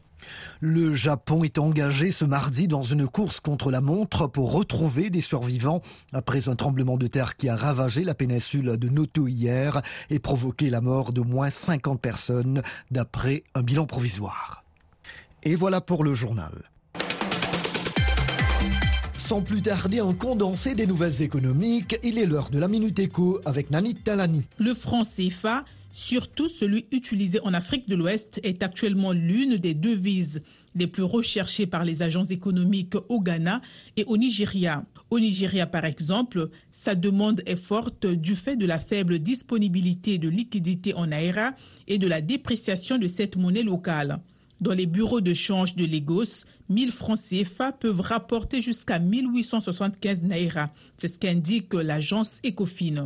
Le 0.62 0.96
Japon 0.96 1.44
est 1.44 1.58
engagé 1.58 2.12
ce 2.12 2.24
mardi 2.24 2.68
dans 2.68 2.82
une 2.82 3.08
course 3.08 3.40
contre 3.40 3.72
la 3.72 3.82
montre 3.82 4.28
pour 4.28 4.54
retrouver 4.54 5.10
des 5.10 5.22
survivants 5.22 5.82
après 6.14 6.48
un 6.48 6.56
tremblement 6.56 6.98
de 6.98 7.08
terre 7.08 7.36
qui 7.36 7.50
a 7.50 7.56
ravagé 7.56 8.04
la 8.04 8.16
péninsule 8.16 8.78
de 8.78 8.90
Noto 8.90 9.28
hier 9.28 9.82
et 10.10 10.20
provoqué 10.20 10.70
la 10.70 10.82
mort 10.82 11.12
de 11.12 11.22
moins 11.22 11.50
50 11.50 12.00
personnes 12.00 12.62
d'après 12.92 13.44
un 13.54 13.64
bilan 13.64 13.86
provisoire. 13.86 14.64
Et 15.44 15.56
voilà 15.56 15.82
pour 15.82 16.04
le 16.04 16.14
journal. 16.14 16.73
Sans 19.28 19.42
plus 19.42 19.62
tarder, 19.62 20.00
un 20.00 20.14
condensé 20.14 20.76
des 20.76 20.86
nouvelles 20.86 21.22
économiques, 21.22 21.98
il 22.04 22.18
est 22.18 22.26
l'heure 22.26 22.50
de 22.50 22.60
la 22.60 22.68
Minute 22.68 23.00
Éco 23.00 23.40
avec 23.46 23.72
Nanit 23.72 23.96
Talani. 23.96 24.46
Le 24.58 24.74
franc 24.74 25.04
CFA 25.04 25.64
surtout 25.94 26.50
celui 26.50 26.88
utilisé 26.92 27.40
en 27.44 27.54
Afrique 27.54 27.88
de 27.88 27.96
l'Ouest, 27.96 28.42
est 28.44 28.64
actuellement 28.64 29.14
l'une 29.14 29.58
des 29.58 29.76
devises 29.76 30.42
les 30.76 30.88
plus 30.88 31.04
recherchées 31.04 31.68
par 31.68 31.86
les 31.86 32.02
agences 32.02 32.32
économiques 32.32 32.96
au 33.08 33.22
Ghana 33.22 33.62
et 33.96 34.04
au 34.06 34.18
Nigeria. 34.18 34.84
Au 35.12 35.20
Nigeria, 35.20 35.68
par 35.68 35.86
exemple, 35.86 36.50
sa 36.72 36.96
demande 36.96 37.44
est 37.46 37.56
forte 37.56 38.08
du 38.08 38.36
fait 38.36 38.56
de 38.56 38.66
la 38.66 38.80
faible 38.80 39.20
disponibilité 39.20 40.18
de 40.18 40.28
liquidités 40.28 40.96
en 40.96 41.08
Naira 41.08 41.52
et 41.88 42.00
de 42.00 42.08
la 42.08 42.22
dépréciation 42.22 42.98
de 42.98 43.08
cette 43.08 43.36
monnaie 43.36 43.62
locale. 43.62 44.20
Dans 44.62 44.74
les 44.74 44.86
bureaux 44.86 45.22
de 45.22 45.34
change 45.34 45.76
de 45.76 45.86
Lagos, 45.86 46.46
1000 46.70 46.92
francs 46.92 47.20
CFA 47.20 47.72
peuvent 47.72 48.02
rapporter 48.02 48.62
jusqu'à 48.62 49.00
1875 49.00 50.24
Naira. 50.24 50.72
C'est 50.98 51.08
ce 51.08 51.20
qu'indique 51.20 51.74
l'agence 51.74 52.40
Ecofin. 52.46 53.06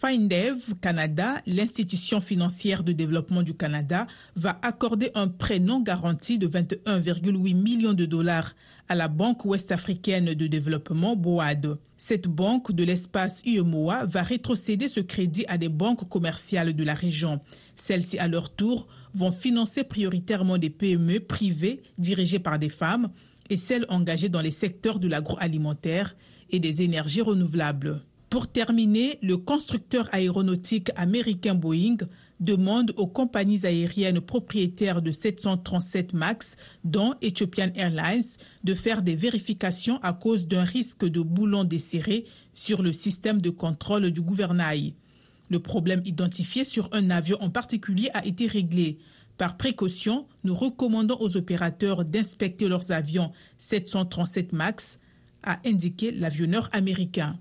FindEv 0.00 0.74
Canada, 0.80 1.42
l'institution 1.46 2.22
financière 2.22 2.84
de 2.84 2.92
développement 2.92 3.42
du 3.42 3.54
Canada, 3.54 4.06
va 4.34 4.58
accorder 4.62 5.10
un 5.14 5.28
prêt 5.28 5.58
non 5.58 5.80
garanti 5.80 6.38
de 6.38 6.48
21,8 6.48 7.54
millions 7.54 7.92
de 7.92 8.06
dollars 8.06 8.54
à 8.88 8.94
la 8.94 9.08
Banque 9.08 9.44
ouest-africaine 9.44 10.32
de 10.32 10.46
développement 10.46 11.16
BOAD. 11.16 11.78
Cette 11.98 12.28
banque 12.28 12.72
de 12.72 12.82
l'espace 12.82 13.42
UEMOA 13.44 14.06
va 14.06 14.22
rétrocéder 14.22 14.88
ce 14.88 15.00
crédit 15.00 15.44
à 15.48 15.58
des 15.58 15.68
banques 15.68 16.08
commerciales 16.08 16.72
de 16.72 16.82
la 16.82 16.94
région. 16.94 17.40
Celles-ci, 17.76 18.18
à 18.18 18.26
leur 18.26 18.50
tour, 18.50 18.88
vont 19.14 19.32
financer 19.32 19.84
prioritairement 19.84 20.58
des 20.58 20.70
PME 20.70 21.20
privées 21.20 21.82
dirigées 21.98 22.38
par 22.38 22.58
des 22.58 22.68
femmes 22.68 23.08
et 23.48 23.56
celles 23.56 23.86
engagées 23.88 24.28
dans 24.28 24.40
les 24.40 24.50
secteurs 24.50 24.98
de 24.98 25.08
l'agroalimentaire 25.08 26.16
et 26.50 26.60
des 26.60 26.82
énergies 26.82 27.22
renouvelables. 27.22 28.02
Pour 28.30 28.46
terminer, 28.46 29.18
le 29.22 29.36
constructeur 29.36 30.08
aéronautique 30.12 30.92
américain 30.94 31.56
Boeing 31.56 31.96
demande 32.38 32.92
aux 32.96 33.08
compagnies 33.08 33.66
aériennes 33.66 34.20
propriétaires 34.20 35.02
de 35.02 35.10
737 35.10 36.12
MAX, 36.14 36.54
dont 36.84 37.14
Ethiopian 37.22 37.70
Airlines, 37.74 38.22
de 38.62 38.74
faire 38.74 39.02
des 39.02 39.16
vérifications 39.16 39.98
à 40.02 40.12
cause 40.12 40.46
d'un 40.46 40.62
risque 40.62 41.04
de 41.04 41.20
boulons 41.20 41.64
desserrés 41.64 42.24
sur 42.54 42.82
le 42.82 42.92
système 42.92 43.40
de 43.40 43.50
contrôle 43.50 44.12
du 44.12 44.22
gouvernail. 44.22 44.94
Le 45.50 45.58
problème 45.58 46.00
identifié 46.04 46.64
sur 46.64 46.88
un 46.92 47.10
avion 47.10 47.36
en 47.40 47.50
particulier 47.50 48.08
a 48.14 48.24
été 48.24 48.46
réglé. 48.46 48.98
Par 49.36 49.56
précaution, 49.56 50.28
nous 50.44 50.54
recommandons 50.54 51.16
aux 51.18 51.36
opérateurs 51.36 52.04
d'inspecter 52.04 52.68
leurs 52.68 52.92
avions 52.92 53.32
737 53.58 54.52
MAX, 54.52 55.00
a 55.42 55.58
indiqué 55.66 56.12
l'avionneur 56.12 56.68
américain. 56.72 57.36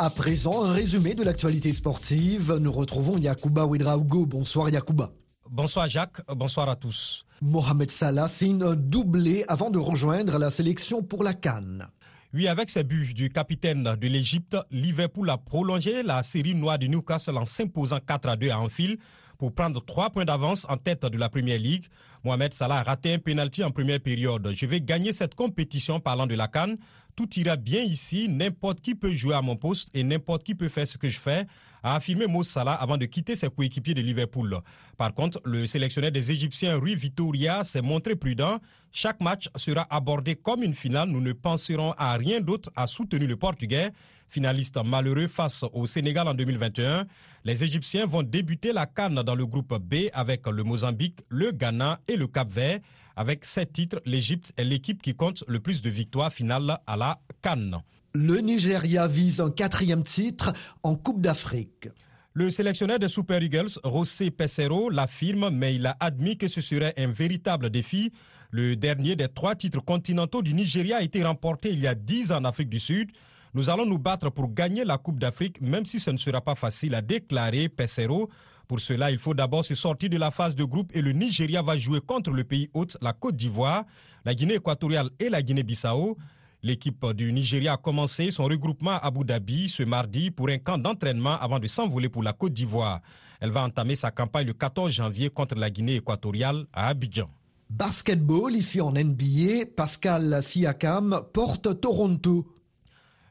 À 0.00 0.10
présent, 0.10 0.64
un 0.64 0.72
résumé 0.72 1.14
de 1.14 1.22
l'actualité 1.22 1.72
sportive. 1.72 2.56
Nous 2.60 2.72
retrouvons 2.72 3.18
Yacouba 3.18 3.66
Ouedraogo. 3.66 4.26
Bonsoir 4.26 4.68
Yacouba. 4.70 5.12
Bonsoir 5.48 5.88
Jacques, 5.88 6.22
bonsoir 6.28 6.68
à 6.68 6.76
tous. 6.76 7.24
Mohamed 7.42 7.90
Salah 7.90 8.26
signe 8.26 8.62
un 8.62 8.74
doublé 8.74 9.44
avant 9.46 9.70
de 9.70 9.78
rejoindre 9.78 10.38
la 10.38 10.50
sélection 10.50 11.02
pour 11.02 11.22
la 11.22 11.34
Cannes. 11.34 11.88
Oui, 12.32 12.46
avec 12.46 12.70
ses 12.70 12.84
buts 12.84 13.12
du 13.12 13.28
capitaine 13.28 13.82
de 13.82 14.06
l'Égypte, 14.06 14.56
Liverpool 14.70 15.28
a 15.30 15.36
prolongé 15.36 16.04
la 16.04 16.22
série 16.22 16.54
noire 16.54 16.78
de 16.78 16.86
Newcastle 16.86 17.36
en 17.36 17.44
s'imposant 17.44 17.98
4 17.98 18.28
à 18.28 18.36
2 18.36 18.50
à 18.50 18.60
Anfield 18.60 19.00
pour 19.36 19.52
prendre 19.52 19.84
3 19.84 20.10
points 20.10 20.24
d'avance 20.24 20.64
en 20.68 20.76
tête 20.76 21.04
de 21.04 21.18
la 21.18 21.28
Première 21.28 21.58
Ligue. 21.58 21.86
Mohamed 22.22 22.54
Salah 22.54 22.78
a 22.78 22.82
raté 22.84 23.14
un 23.14 23.18
penalty 23.18 23.64
en 23.64 23.72
première 23.72 23.98
période. 23.98 24.48
Je 24.54 24.66
vais 24.66 24.80
gagner 24.80 25.12
cette 25.12 25.34
compétition 25.34 25.98
parlant 25.98 26.28
de 26.28 26.36
la 26.36 26.46
Cannes 26.46 26.76
tout 27.16 27.38
ira 27.38 27.56
bien 27.56 27.82
ici, 27.82 28.28
n'importe 28.28 28.80
qui 28.80 28.94
peut 28.94 29.12
jouer 29.12 29.34
à 29.34 29.42
mon 29.42 29.56
poste 29.56 29.88
et 29.94 30.02
n'importe 30.02 30.42
qui 30.42 30.54
peut 30.54 30.68
faire 30.68 30.88
ce 30.88 30.96
que 30.96 31.08
je 31.08 31.18
fais, 31.18 31.46
a 31.82 31.96
affirmé 31.96 32.26
Mo 32.26 32.42
avant 32.56 32.96
de 32.96 33.06
quitter 33.06 33.36
ses 33.36 33.48
coéquipiers 33.48 33.94
de 33.94 34.00
Liverpool. 34.00 34.58
Par 34.96 35.14
contre, 35.14 35.40
le 35.44 35.66
sélectionneur 35.66 36.10
des 36.12 36.30
Égyptiens 36.30 36.76
Rui 36.76 36.94
Vitoria 36.94 37.64
s'est 37.64 37.82
montré 37.82 38.16
prudent. 38.16 38.58
Chaque 38.92 39.20
match 39.20 39.48
sera 39.56 39.86
abordé 39.90 40.36
comme 40.36 40.62
une 40.62 40.74
finale. 40.74 41.08
Nous 41.08 41.20
ne 41.20 41.32
penserons 41.32 41.92
à 41.96 42.14
rien 42.16 42.40
d'autre, 42.40 42.70
à 42.76 42.86
soutenir 42.86 43.28
le 43.28 43.36
Portugais, 43.36 43.90
finaliste 44.28 44.78
malheureux 44.84 45.26
face 45.26 45.64
au 45.72 45.86
Sénégal 45.86 46.28
en 46.28 46.34
2021. 46.34 47.06
Les 47.44 47.64
Égyptiens 47.64 48.06
vont 48.06 48.22
débuter 48.22 48.72
la 48.72 48.86
Cannes 48.86 49.22
dans 49.22 49.34
le 49.34 49.46
groupe 49.46 49.74
B 49.78 50.08
avec 50.12 50.46
le 50.46 50.62
Mozambique, 50.62 51.20
le 51.28 51.52
Ghana 51.52 52.00
et 52.08 52.16
le 52.16 52.26
Cap-Vert. 52.26 52.80
Avec 53.16 53.44
sept 53.44 53.72
titres, 53.72 54.00
l'Égypte 54.06 54.52
est 54.56 54.64
l'équipe 54.64 55.02
qui 55.02 55.14
compte 55.14 55.44
le 55.46 55.60
plus 55.60 55.82
de 55.82 55.90
victoires 55.90 56.32
finales 56.32 56.78
à 56.86 56.96
la 56.96 57.18
Cannes. 57.42 57.82
Le 58.12 58.40
Nigeria 58.40 59.06
vise 59.06 59.40
un 59.40 59.52
quatrième 59.52 60.02
titre 60.02 60.52
en 60.82 60.96
Coupe 60.96 61.20
d'Afrique. 61.20 61.88
Le 62.32 62.50
sélectionneur 62.50 62.98
des 62.98 63.06
Super 63.06 63.40
Eagles, 63.40 63.78
José 63.84 64.32
Pesero, 64.32 64.90
l'affirme, 64.90 65.50
mais 65.50 65.76
il 65.76 65.86
a 65.86 65.96
admis 66.00 66.36
que 66.36 66.48
ce 66.48 66.60
serait 66.60 66.92
un 66.96 67.12
véritable 67.12 67.70
défi. 67.70 68.12
Le 68.50 68.74
dernier 68.74 69.14
des 69.14 69.28
trois 69.28 69.54
titres 69.54 69.78
continentaux 69.80 70.42
du 70.42 70.54
Nigeria 70.54 70.96
a 70.96 71.02
été 71.02 71.22
remporté 71.22 71.70
il 71.70 71.78
y 71.80 71.86
a 71.86 71.94
dix 71.94 72.32
ans 72.32 72.38
en 72.38 72.44
Afrique 72.46 72.68
du 72.68 72.80
Sud. 72.80 73.12
Nous 73.54 73.70
allons 73.70 73.86
nous 73.86 73.98
battre 73.98 74.28
pour 74.30 74.52
gagner 74.52 74.84
la 74.84 74.98
Coupe 74.98 75.20
d'Afrique, 75.20 75.60
même 75.60 75.84
si 75.84 76.00
ce 76.00 76.10
ne 76.10 76.18
sera 76.18 76.40
pas 76.40 76.56
facile, 76.56 76.96
a 76.96 77.02
déclaré 77.02 77.68
Pesero. 77.68 78.28
Pour 78.66 78.80
cela, 78.80 79.12
il 79.12 79.18
faut 79.18 79.34
d'abord 79.34 79.64
se 79.64 79.76
sortir 79.76 80.10
de 80.10 80.16
la 80.16 80.32
phase 80.32 80.56
de 80.56 80.64
groupe 80.64 80.90
et 80.94 81.02
le 81.02 81.12
Nigeria 81.12 81.62
va 81.62 81.78
jouer 81.78 82.00
contre 82.00 82.32
le 82.32 82.42
pays 82.42 82.70
hôte, 82.74 82.96
la 83.00 83.12
Côte 83.12 83.36
d'Ivoire, 83.36 83.84
la 84.24 84.34
Guinée 84.34 84.54
équatoriale 84.54 85.10
et 85.20 85.28
la 85.28 85.42
Guinée-Bissau. 85.42 86.16
L'équipe 86.62 87.06
du 87.14 87.32
Nigeria 87.32 87.72
a 87.72 87.76
commencé 87.78 88.30
son 88.30 88.44
regroupement 88.44 88.90
à 88.92 89.06
Abu 89.06 89.24
Dhabi 89.24 89.68
ce 89.68 89.82
mardi 89.82 90.30
pour 90.30 90.50
un 90.50 90.58
camp 90.58 90.76
d'entraînement 90.76 91.38
avant 91.40 91.58
de 91.58 91.66
s'envoler 91.66 92.10
pour 92.10 92.22
la 92.22 92.34
Côte 92.34 92.52
d'Ivoire. 92.52 93.00
Elle 93.40 93.50
va 93.50 93.62
entamer 93.62 93.94
sa 93.94 94.10
campagne 94.10 94.46
le 94.46 94.52
14 94.52 94.92
janvier 94.92 95.30
contre 95.30 95.54
la 95.54 95.70
Guinée 95.70 95.96
équatoriale 95.96 96.66
à 96.72 96.88
Abidjan. 96.88 97.30
Basketball 97.70 98.54
ici 98.54 98.80
en 98.80 98.92
NBA, 98.92 99.66
Pascal 99.74 100.42
Siakam 100.42 101.22
porte 101.32 101.80
Toronto 101.80 102.46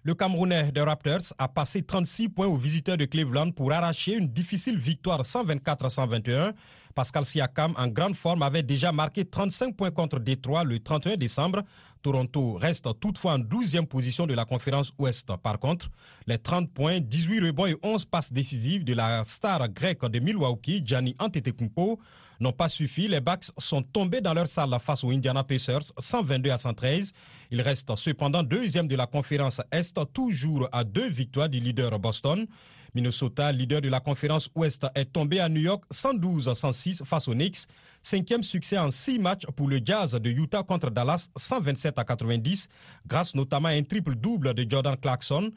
le 0.03 0.15
Camerounais 0.15 0.71
des 0.71 0.81
Raptors 0.81 1.33
a 1.37 1.49
passé 1.49 1.83
36 1.83 2.29
points 2.29 2.47
aux 2.47 2.55
visiteurs 2.55 2.95
de 2.95 3.03
Cleveland 3.03 3.51
pour 3.51 3.73
arracher 3.73 4.13
une 4.15 4.29
difficile 4.29 4.77
victoire 4.79 5.25
124 5.25 5.85
à 5.85 5.89
121. 5.89 6.53
Pascal 6.95 7.25
Siakam, 7.25 7.73
en 7.77 7.87
grande 7.89 8.15
forme, 8.15 8.41
avait 8.41 8.63
déjà 8.63 8.93
marqué 8.93 9.25
35 9.25 9.75
points 9.75 9.91
contre 9.91 10.19
Détroit 10.19 10.63
le 10.63 10.79
31 10.79 11.17
décembre. 11.17 11.63
Toronto 12.01 12.53
reste 12.53 12.87
toutefois 12.99 13.33
en 13.33 13.39
12e 13.39 13.85
position 13.85 14.25
de 14.25 14.33
la 14.33 14.45
conférence 14.45 14.93
Ouest. 14.97 15.35
Par 15.43 15.59
contre, 15.59 15.89
les 16.27 16.37
30 16.37 16.71
points, 16.71 16.99
18 16.99 17.39
rebonds 17.47 17.65
et 17.65 17.77
11 17.83 18.05
passes 18.05 18.31
décisives 18.31 18.83
de 18.83 18.93
la 18.93 19.23
star 19.23 19.67
grecque 19.69 20.05
de 20.05 20.19
Milwaukee, 20.19 20.81
Gianni 20.85 21.15
Antetokounmpo, 21.19 21.99
n'ont 22.39 22.53
pas 22.53 22.69
suffi. 22.69 23.07
Les 23.07 23.19
Bucks 23.21 23.51
sont 23.57 23.81
tombés 23.81 24.21
dans 24.21 24.33
leur 24.33 24.47
salle 24.47 24.75
face 24.81 25.03
aux 25.03 25.11
Indiana 25.11 25.43
Pacers, 25.43 25.91
122 25.97 26.49
à 26.51 26.57
113. 26.57 27.11
Ils 27.51 27.61
restent 27.61 27.95
cependant 27.95 28.43
deuxième 28.43 28.87
de 28.87 28.95
la 28.95 29.07
conférence 29.07 29.61
Est, 29.71 29.99
toujours 30.13 30.69
à 30.71 30.83
deux 30.83 31.09
victoires 31.09 31.49
du 31.49 31.59
leader 31.59 31.99
Boston. 31.99 32.47
Minnesota, 32.93 33.51
leader 33.51 33.81
de 33.81 33.89
la 33.89 33.99
conférence 33.99 34.49
Ouest, 34.55 34.85
est 34.95 35.05
tombé 35.05 35.39
à 35.39 35.49
New 35.49 35.61
York 35.61 35.83
112 35.91 36.47
à 36.47 36.55
106 36.55 37.03
face 37.05 37.27
aux 37.27 37.33
Knicks. 37.33 37.67
Cinquième 38.01 38.43
succès 38.43 38.77
en 38.77 38.91
six 38.91 39.19
matchs 39.19 39.45
pour 39.55 39.67
le 39.67 39.79
Jazz 39.83 40.13
de 40.13 40.29
Utah 40.29 40.63
contre 40.63 40.89
Dallas, 40.89 41.27
127 41.35 41.99
à 41.99 42.03
90, 42.03 42.69
grâce 43.05 43.35
notamment 43.35 43.69
à 43.69 43.71
un 43.71 43.83
triple-double 43.83 44.53
de 44.53 44.65
Jordan 44.69 44.95
Clarkson. 44.95 45.51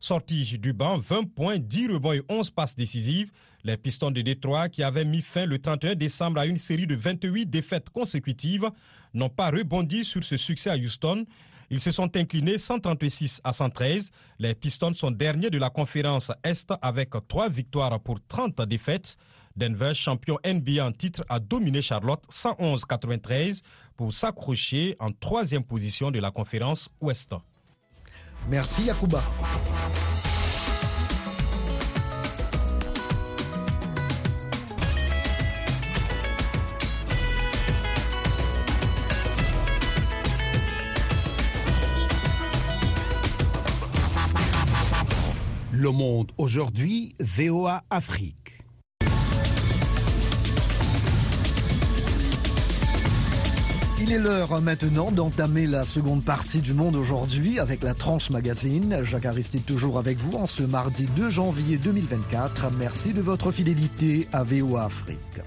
Sorti 0.00 0.58
du 0.58 0.72
banc, 0.72 0.98
20 0.98 1.24
points, 1.34 1.58
10 1.58 1.88
rebonds 1.88 2.12
et 2.12 2.22
11 2.28 2.50
passes 2.50 2.76
décisives. 2.76 3.32
Les 3.64 3.76
Pistons 3.76 4.12
de 4.12 4.20
Détroit, 4.20 4.68
qui 4.68 4.84
avaient 4.84 5.04
mis 5.04 5.22
fin 5.22 5.44
le 5.44 5.58
31 5.58 5.96
décembre 5.96 6.38
à 6.38 6.46
une 6.46 6.58
série 6.58 6.86
de 6.86 6.94
28 6.94 7.46
défaites 7.46 7.90
consécutives, 7.90 8.70
n'ont 9.12 9.28
pas 9.28 9.50
rebondi 9.50 10.04
sur 10.04 10.22
ce 10.22 10.36
succès 10.36 10.70
à 10.70 10.76
Houston. 10.76 11.26
Ils 11.70 11.80
se 11.80 11.90
sont 11.90 12.16
inclinés 12.16 12.58
136 12.58 13.40
à 13.44 13.52
113. 13.52 14.10
Les 14.38 14.54
Pistons 14.54 14.94
sont 14.94 15.10
derniers 15.10 15.50
de 15.50 15.58
la 15.58 15.70
conférence 15.70 16.32
Est 16.42 16.72
avec 16.80 17.10
3 17.28 17.48
victoires 17.48 18.00
pour 18.00 18.18
30 18.26 18.62
défaites. 18.62 19.16
Denver, 19.56 19.92
champion 19.92 20.38
NBA 20.44 20.84
en 20.84 20.92
titre, 20.92 21.24
a 21.28 21.40
dominé 21.40 21.82
Charlotte 21.82 22.22
111-93 22.30 23.62
pour 23.96 24.14
s'accrocher 24.14 24.96
en 25.00 25.10
troisième 25.12 25.64
position 25.64 26.10
de 26.10 26.20
la 26.20 26.30
conférence 26.30 26.88
Ouest. 27.00 27.34
Merci 28.48 28.84
Yakuba. 28.84 29.22
Le 45.80 45.92
monde 45.92 46.32
aujourd'hui, 46.38 47.14
VOA 47.20 47.84
Afrique. 47.88 48.64
Il 54.00 54.10
est 54.10 54.18
l'heure 54.18 54.60
maintenant 54.60 55.12
d'entamer 55.12 55.68
la 55.68 55.84
seconde 55.84 56.24
partie 56.24 56.62
du 56.62 56.74
Monde 56.74 56.96
aujourd'hui 56.96 57.60
avec 57.60 57.84
la 57.84 57.94
tranche 57.94 58.30
magazine. 58.30 59.04
Jacques 59.04 59.26
Aristide 59.26 59.64
toujours 59.64 60.00
avec 60.00 60.18
vous 60.18 60.36
en 60.36 60.48
ce 60.48 60.64
mardi 60.64 61.06
2 61.14 61.30
janvier 61.30 61.78
2024. 61.78 62.72
Merci 62.76 63.12
de 63.12 63.20
votre 63.20 63.52
fidélité 63.52 64.26
à 64.32 64.42
VOA 64.42 64.86
Afrique. 64.86 65.40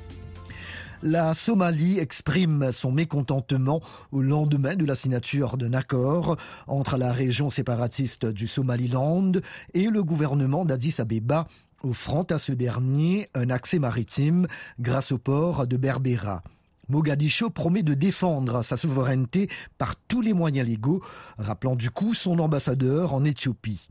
La 1.03 1.33
Somalie 1.33 1.97
exprime 1.97 2.71
son 2.71 2.91
mécontentement 2.91 3.81
au 4.11 4.21
lendemain 4.21 4.75
de 4.75 4.85
la 4.85 4.95
signature 4.95 5.57
d'un 5.57 5.73
accord 5.73 6.37
entre 6.67 6.95
la 6.95 7.11
région 7.11 7.49
séparatiste 7.49 8.27
du 8.27 8.47
Somaliland 8.47 9.31
et 9.73 9.87
le 9.87 10.03
gouvernement 10.03 10.63
d'Addis 10.63 10.95
Abeba 10.99 11.47
offrant 11.83 12.21
à 12.23 12.37
ce 12.37 12.51
dernier 12.51 13.29
un 13.33 13.49
accès 13.49 13.79
maritime 13.79 14.45
grâce 14.79 15.11
au 15.11 15.17
port 15.17 15.65
de 15.65 15.75
Berbera. 15.75 16.43
Mogadiscio 16.87 17.49
promet 17.49 17.81
de 17.81 17.95
défendre 17.95 18.63
sa 18.63 18.77
souveraineté 18.77 19.49
par 19.79 19.95
tous 19.95 20.21
les 20.21 20.33
moyens 20.33 20.67
légaux, 20.67 21.01
rappelant 21.39 21.75
du 21.75 21.89
coup 21.89 22.13
son 22.13 22.37
ambassadeur 22.37 23.15
en 23.15 23.23
Éthiopie. 23.23 23.87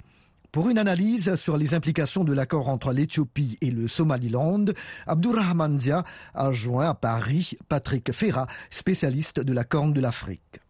Pour 0.52 0.68
une 0.68 0.78
analyse 0.78 1.36
sur 1.36 1.56
les 1.56 1.74
implications 1.74 2.24
de 2.24 2.32
l'accord 2.32 2.68
entre 2.68 2.92
l'Éthiopie 2.92 3.56
et 3.60 3.70
le 3.70 3.86
Somaliland, 3.86 4.64
Abdurrahman 5.06 5.76
Dia 5.76 6.02
a 6.34 6.50
joint 6.50 6.90
à 6.90 6.94
Paris 6.94 7.56
Patrick 7.68 8.10
Ferra, 8.10 8.48
spécialiste 8.68 9.38
de 9.38 9.52
la 9.52 9.62
Corne 9.62 9.92
de 9.92 10.00
l'Afrique. 10.00 10.60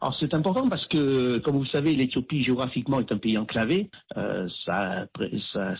Alors 0.00 0.16
c'est 0.20 0.32
important 0.32 0.68
parce 0.68 0.86
que, 0.86 1.38
comme 1.38 1.56
vous 1.56 1.64
le 1.64 1.68
savez, 1.68 1.92
l'Éthiopie 1.92 2.44
géographiquement 2.44 3.00
est 3.00 3.10
un 3.10 3.18
pays 3.18 3.36
enclavé. 3.36 3.90
Euh, 4.16 4.48
ça, 4.64 5.08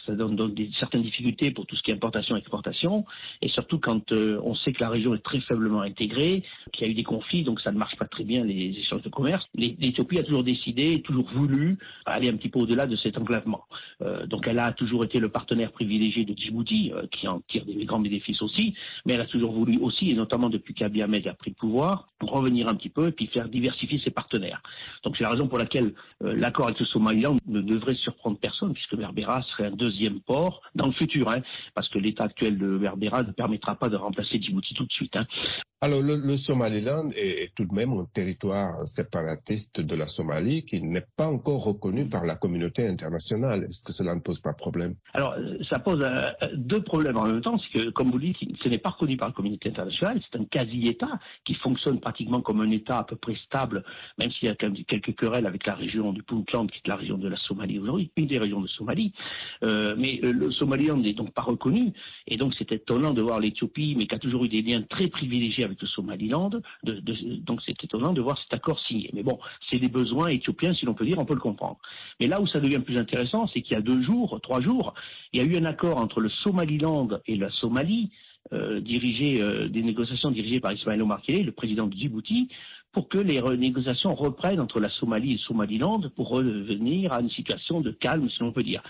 donne 0.09 0.35
donc 0.35 0.55
des, 0.55 0.71
certaines 0.79 1.03
difficultés 1.03 1.53
pour 1.53 1.67
tout 1.67 1.77
ce 1.77 1.83
qui 1.83 1.93
est 1.93 1.95
importation-exportation, 1.95 3.05
et 3.43 3.49
surtout 3.49 3.79
quand 3.79 4.11
euh, 4.11 4.41
on 4.43 4.57
sait 4.57 4.73
que 4.73 4.81
la 4.81 4.89
région 4.89 5.15
est 5.15 5.23
très 5.23 5.41
faiblement 5.41 5.83
intégrée, 5.83 6.43
qu'il 6.73 6.87
y 6.87 6.89
a 6.89 6.91
eu 6.91 6.95
des 6.95 7.05
conflits, 7.05 7.45
donc 7.45 7.61
ça 7.61 7.71
ne 7.71 7.79
marche 7.79 7.97
pas 7.97 8.07
très 8.07 8.25
bien 8.25 8.45
les 8.45 8.77
échanges 8.77 9.03
de 9.03 9.09
commerce. 9.09 9.47
L'Éthiopie 9.55 10.19
a 10.19 10.25
toujours 10.25 10.43
décidé, 10.43 11.01
toujours 11.03 11.31
voulu 11.31 11.79
aller 12.05 12.29
un 12.29 12.37
petit 12.37 12.49
peu 12.49 12.59
au-delà 12.59 12.87
de 12.87 12.97
cet 12.97 13.19
enclavement. 13.19 13.65
Euh, 14.03 14.27
donc 14.27 14.49
elle 14.49 14.59
a 14.59 14.73
toujours 14.73 15.05
été 15.05 15.21
le 15.21 15.29
partenaire 15.29 15.71
privilégié 15.71 16.25
de 16.25 16.37
Djibouti, 16.37 16.93
qui 17.13 17.29
en 17.29 17.41
tire 17.47 17.65
des 17.65 17.85
grands 17.85 18.01
bénéfices 18.01 18.43
aussi, 18.43 18.75
mais 19.07 19.15
elle 19.15 19.21
a 19.21 19.27
toujours 19.27 19.53
voulu 19.53 19.79
aussi, 19.79 20.11
et 20.11 20.15
notamment 20.15 20.51
depuis 20.51 20.75
qu'Abiy 20.75 21.03
Ahmed 21.03 21.27
a 21.29 21.35
pris 21.35 21.51
le 21.51 21.57
pouvoir, 21.57 22.09
revenir 22.21 22.69
un 22.69 22.75
petit 22.75 22.89
peu 22.89 23.09
et 23.09 23.13
puis 23.13 23.27
faire 23.29 23.49
diversifier 23.49 24.01
ses 24.01 24.08
partenaires. 24.11 24.63
Donc 25.05 25.17
c'est 25.17 25.25
la 25.25 25.31
raison 25.31 25.49
pour 25.49 25.59
laquelle 25.59 25.95
euh, 26.23 26.35
l'accord 26.35 26.67
avec 26.67 26.81
le 26.81 26.87
Somaliland 26.87 27.37
ne 27.47 27.61
devrait 27.61 27.95
surprendre 27.95 28.39
personne, 28.39 28.73
puisque 28.73 28.97
Berbera 28.97 29.43
serait 29.43 29.67
un 29.67 29.77
deuxième 29.77 30.21
port 30.21 30.63
dans 30.75 30.87
le 30.87 30.93
futur, 30.93 31.29
hein, 31.29 31.43
parce 31.75 31.89
que 31.89 31.99
l'état 31.99 32.25
actuel 32.25 32.59
de 32.59 32.79
Berbera 32.79 33.23
ne 33.23 33.33
permettra 33.33 33.75
pas 33.77 33.89
de 33.89 33.97
remplacer 33.97 34.41
Djibouti 34.41 34.75
tout 34.75 34.85
de 34.85 34.93
suite. 34.93 35.17
Hein. 35.17 35.27
Alors 35.81 36.03
le, 36.03 36.17
le 36.17 36.37
Somaliland 36.37 37.09
est, 37.11 37.45
est, 37.45 37.55
tout 37.55 37.65
de 37.65 37.73
même 37.73 37.93
un 37.93 38.07
territoire 38.13 38.87
séparatiste 38.89 39.81
de 39.81 39.95
la 39.95 40.09
Somalie 40.09 40.65
qui 40.65 40.83
n'est 40.83 41.07
pas 41.17 41.29
encore 41.29 41.63
reconnu 41.63 42.09
par 42.09 42.25
la 42.25 42.35
communauté 42.35 42.87
internationale. 42.87 43.65
Est-ce 43.65 43.85
que 43.85 43.93
cela 43.93 44.15
ne 44.15 44.21
pose 44.21 44.41
pas 44.41 44.55
problème? 44.55 44.97
Alors 45.15 45.37
ça 45.71 45.79
pose 45.79 46.03
euh, 46.03 46.31
deux 46.55 46.83
problèmes 46.83 47.17
en 47.17 47.27
même 47.27 47.41
temps, 47.41 47.59
c'est 47.59 47.79
que 47.79 47.91
comme 47.91 48.11
vous 48.11 48.19
dites, 48.19 48.37
ce 48.63 48.69
n'est 48.69 48.79
pas 48.79 48.91
reconnu 48.91 49.17
par 49.17 49.29
la 49.29 49.35
communauté 49.35 49.69
internationale, 49.69 50.21
c'est 50.29 50.39
un 50.39 50.45
quasi-État 50.45 51.21
qui 51.45 51.55
fonctionne 51.55 52.01
pratiquement 52.01 52.41
comme 52.41 52.61
un 52.61 52.71
État 52.71 52.99
à 52.99 53.05
peu 53.05 53.17
près 53.17 53.37
stable, 53.37 53.85
même 54.19 54.31
s'il 54.33 54.49
y 54.49 54.51
a 54.51 54.55
quelques 54.55 55.15
querelles 55.15 55.47
avec 55.47 55.67
la 55.67 55.75
région 55.75 56.13
du 56.13 56.23
Puntland, 56.23 56.67
qui 56.67 56.79
est 56.79 56.89
la 56.89 56.97
région 56.97 57.19
de 57.19 57.29
la 57.29 57.37
Somalie 57.37 57.79
aujourd'hui, 57.79 58.11
une 58.17 58.27
des 58.27 58.39
régions 58.39 58.61
de 58.61 58.69
Somalie. 58.69 59.13
Euh, 59.63 59.95
mais 59.97 60.21
euh, 60.25 60.33
le 60.33 60.51
Somaliland 60.53 60.97
n'est 60.97 61.15
donc 61.15 61.33
pas 61.33 61.43
reconnu, 61.43 61.93
et 62.27 62.37
donc 62.37 62.55
c'est 62.59 62.71
étonnant 62.73 63.13
de 63.13 63.23
voir 63.23 63.41
l'Éthiopie, 63.41 63.95
mais 63.97 64.07
qui 64.07 64.15
a 64.15 64.19
toujours 64.19 64.45
eu 64.45 64.49
des 64.49 64.63
liens 64.63 64.83
très 64.83 65.09
privilégiés 65.09 65.65
avec 65.65 65.81
le 65.81 65.89
Somaliland, 65.89 66.51
donc 66.83 67.61
c'est 67.67 67.83
étonnant 67.85 68.13
de 68.13 68.21
voir 68.21 68.39
cet 68.43 68.53
accord 68.55 68.81
signé. 68.81 69.11
Mais 69.13 69.23
bon, 69.23 69.39
c'est 69.71 69.79
des 69.79 69.89
besoins 69.89 70.29
éthiopiens, 70.29 70.75
si 70.75 70.87
l'on 70.87 70.95
peut 70.95 71.07
dire, 71.07 71.19
on 71.19 71.25
peut 71.25 71.35
le 71.35 71.41
comprendre. 71.41 71.79
Mais 72.21 72.27
là 72.27 72.41
où 72.41 72.47
ça 72.47 72.61
devient 72.61 72.81
plus 72.81 72.99
intéressant, 72.99 73.47
c'est 73.49 73.63
qu'il 73.63 73.75
y 73.75 73.79
a 73.79 73.83
deux 73.83 74.03
jours, 74.03 74.41
trois 74.43 74.61
jours, 74.61 74.95
il 75.33 75.41
y 75.41 75.45
a 75.45 75.47
eu 75.47 75.57
un 75.57 75.65
accord 75.65 75.99
entre 75.99 76.21
le 76.21 76.29
Somaliland 76.29 77.09
et 77.27 77.37
la 77.37 77.51
Somalie, 77.51 78.11
euh, 78.53 78.81
dirigé, 78.81 79.45
des 79.69 79.83
négociations 79.83 80.31
dirigées 80.31 80.61
par 80.61 80.73
Ismaël 80.73 81.03
Omar 81.03 81.21
Guelleh, 81.23 81.43
le 81.43 81.53
président 81.53 81.87
de 81.87 81.95
Djibouti, 81.95 82.49
pour 82.93 83.09
que 83.09 83.19
les 83.19 83.41
négociations 83.57 84.15
reprennent 84.15 84.61
entre 84.61 84.81
la 84.81 84.89
Somalie 84.89 85.31
et 85.31 85.35
le 85.35 85.41
Somaliland 85.41 86.01
pour 86.17 86.29
revenir 86.31 87.13
à 87.13 87.21
une 87.21 87.31
situation 87.31 87.81
de 87.81 87.91
calme, 87.91 88.29
si 88.31 88.41
l'on 88.41 88.53
peut 88.53 88.63
dire. 88.63 88.83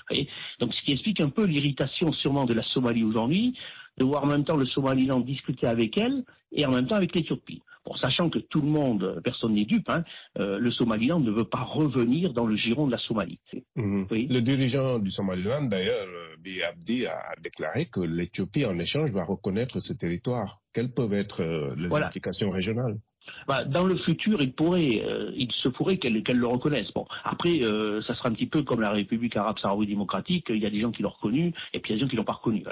Donc 0.61 0.75
ce 0.75 0.83
qui 0.85 0.93
explique 0.93 1.21
un 1.21 1.31
peu 1.31 1.45
l'irritation 1.45 2.13
sûrement 2.13 2.45
de 2.45 2.55
la 2.55 2.63
Somalie 2.63 3.05
aujourd'hui, 3.05 3.55
de 3.99 4.05
voir 4.05 4.25
en 4.25 4.27
même 4.27 4.45
temps 4.45 4.57
le 4.57 4.67
Somaliland 4.67 5.21
discuter 5.21 5.67
avec 5.67 5.99
elle 5.99 6.25
et 6.53 6.65
en 6.65 6.71
même 6.71 6.87
temps 6.87 6.97
avec 6.97 7.15
l'Éthiopie. 7.15 7.63
Bon, 7.85 7.97
sachant 7.97 8.29
que 8.29 8.39
tout 8.39 8.61
le 8.61 8.69
monde, 8.69 9.21
personne 9.25 9.55
n'est 9.55 9.65
dupe, 9.65 9.89
hein, 9.89 10.05
euh, 10.39 10.59
le 10.59 10.71
Somaliland 10.71 11.21
ne 11.21 11.31
veut 11.31 11.49
pas 11.49 11.63
revenir 11.63 12.33
dans 12.35 12.47
le 12.47 12.57
giron 12.57 12.87
de 12.87 12.93
la 12.93 12.99
Somalie. 12.99 13.41
Mmh. 13.77 14.05
Oui. 14.11 14.27
Le 14.29 14.41
dirigeant 14.41 14.99
du 14.99 15.11
Somaliland, 15.11 15.65
d'ailleurs, 15.65 16.07
Bi 16.39 16.63
Abdi, 16.63 17.07
a 17.07 17.35
déclaré 17.43 17.87
que 17.87 18.01
l'Éthiopie, 18.01 18.67
en 18.67 18.79
échange, 18.79 19.11
va 19.13 19.25
reconnaître 19.25 19.81
ce 19.81 19.95
territoire. 19.95 20.61
Quelles 20.73 20.93
peuvent 20.93 21.15
être 21.15 21.43
euh, 21.43 21.75
les 21.77 21.89
voilà. 21.89 22.07
implications 22.07 22.51
régionales 22.51 22.99
bah, 23.47 23.65
dans 23.65 23.85
le 23.85 23.97
futur, 23.97 24.39
il 24.41 24.53
pourrait, 24.53 25.03
euh, 25.07 25.31
il 25.37 25.51
se 25.53 25.69
pourrait 25.69 25.99
qu'elle 25.99 26.23
qu 26.23 26.33
le 26.33 26.47
reconnaisse. 26.47 26.93
Bon, 26.93 27.07
après, 27.25 27.63
euh, 27.63 28.03
ça 28.03 28.15
sera 28.15 28.29
un 28.29 28.33
petit 28.33 28.47
peu 28.47 28.63
comme 28.63 28.81
la 28.81 28.91
République 28.91 29.37
arabe 29.37 29.59
sahraoui 29.59 29.87
démocratique. 29.87 30.47
Il 30.51 30.59
y 30.59 30.67
a 30.67 30.71
des 30.71 30.81
gens 30.81 30.91
qui 30.91 31.03
l'ont 31.03 31.11
reconnu 31.11 31.53
et 31.73 31.81
puis 31.81 31.93
il 31.93 31.97
y 31.97 31.97
a 31.97 31.97
des 31.97 32.03
gens 32.03 32.09
qui 32.09 32.17
l'ont 32.17 32.25
pas 32.25 32.35
reconnu. 32.35 32.65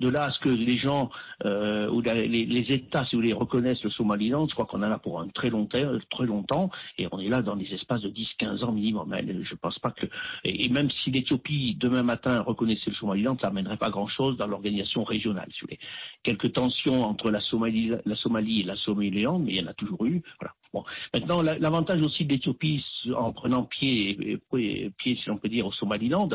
De 0.00 0.08
là 0.08 0.24
à 0.24 0.30
ce 0.30 0.38
que 0.40 0.48
les 0.48 0.78
gens 0.78 1.10
euh, 1.44 1.88
ou 1.90 2.00
les, 2.00 2.28
les, 2.28 2.72
États, 2.72 3.04
si 3.04 3.16
vous 3.16 3.22
voulez, 3.22 3.34
reconnaissent 3.34 3.84
le 3.84 3.90
Somaliland, 3.90 4.46
je 4.48 4.54
crois 4.54 4.66
qu'on 4.66 4.82
en 4.82 4.90
a 4.90 4.98
pour 4.98 5.20
un 5.20 5.28
très 5.28 5.50
long, 5.50 5.66
très 5.66 6.26
longtemps 6.26 6.70
et 6.98 7.06
on 7.12 7.20
est 7.20 7.28
là 7.28 7.42
dans 7.42 7.56
des 7.56 7.72
espaces 7.74 8.02
de 8.02 8.10
10-15 8.10 8.64
ans 8.64 8.72
minimum. 8.72 9.12
Hein. 9.12 9.20
Je 9.42 9.54
pense 9.54 9.78
pas 9.78 9.90
que 9.90 10.06
et, 10.44 10.64
et 10.64 10.68
même 10.68 10.90
si 10.90 11.10
l'Éthiopie 11.10 11.76
demain 11.78 12.02
matin 12.02 12.40
reconnaissait 12.42 12.90
le 12.90 12.94
Somaliland, 12.94 13.36
ça 13.40 13.48
n'amènerait 13.48 13.76
pas 13.76 13.90
grand-chose 13.90 14.36
dans 14.36 14.46
l'organisation 14.46 15.04
régionale. 15.04 15.48
Si 15.52 15.60
vous 15.60 15.66
voulez. 15.66 15.78
Quelques 16.22 16.52
tensions 16.52 17.02
entre 17.02 17.30
la 17.30 17.40
Somalie, 17.40 17.92
la 18.04 18.16
Somalie 18.16 18.60
et 18.60 18.64
la 18.64 18.76
Somaliland, 18.76 19.38
mais 19.38 19.52
il 19.54 19.62
y 19.62 19.64
en 19.64 19.68
a 19.70 19.74
toujours 19.74 20.04
eu. 20.06 20.13
Voilà. 20.40 20.54
Bon. 20.72 20.84
Maintenant, 21.12 21.40
l'avantage 21.42 22.02
aussi 22.02 22.24
de 22.24 22.32
l'Éthiopie 22.32 22.84
en 23.16 23.32
prenant 23.32 23.62
pied, 23.62 24.38
pied, 24.50 25.16
si 25.16 25.28
l'on 25.28 25.36
peut 25.36 25.48
dire, 25.48 25.66
au 25.66 25.72
Somaliland, 25.72 26.28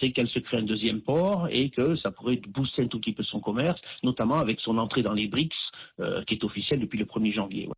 c'est 0.00 0.10
qu'elle 0.10 0.28
se 0.28 0.40
crée 0.40 0.56
un 0.56 0.62
deuxième 0.62 1.00
port 1.00 1.46
et 1.50 1.70
que 1.70 1.94
ça 1.96 2.10
pourrait 2.10 2.40
booster 2.48 2.82
un 2.82 2.88
tout 2.88 2.98
petit 2.98 3.12
peu 3.12 3.22
son 3.22 3.38
commerce, 3.38 3.80
notamment 4.02 4.38
avec 4.38 4.58
son 4.60 4.78
entrée 4.78 5.02
dans 5.02 5.12
les 5.12 5.28
BRICS, 5.28 5.54
euh, 6.00 6.24
qui 6.24 6.34
est 6.34 6.44
officielle 6.44 6.80
depuis 6.80 6.98
le 6.98 7.04
1er 7.04 7.34
janvier. 7.34 7.68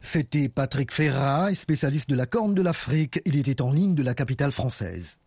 C'était 0.00 0.48
Patrick 0.48 0.92
Ferrat, 0.92 1.52
spécialiste 1.54 2.08
de 2.08 2.16
la 2.16 2.26
Corne 2.26 2.54
de 2.54 2.62
l'Afrique. 2.62 3.20
Il 3.26 3.36
était 3.36 3.62
en 3.62 3.72
ligne 3.72 3.94
de 3.94 4.02
la 4.04 4.14
capitale 4.14 4.52
française. 4.52 5.18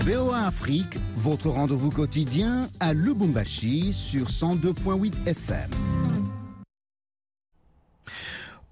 VOA 0.00 0.46
Afrique, 0.46 0.98
votre 1.16 1.48
rendez-vous 1.48 1.90
quotidien 1.90 2.68
à 2.78 2.92
Lubumbashi 2.92 3.92
sur 3.92 4.28
102.8 4.28 5.26
FM. 5.26 5.93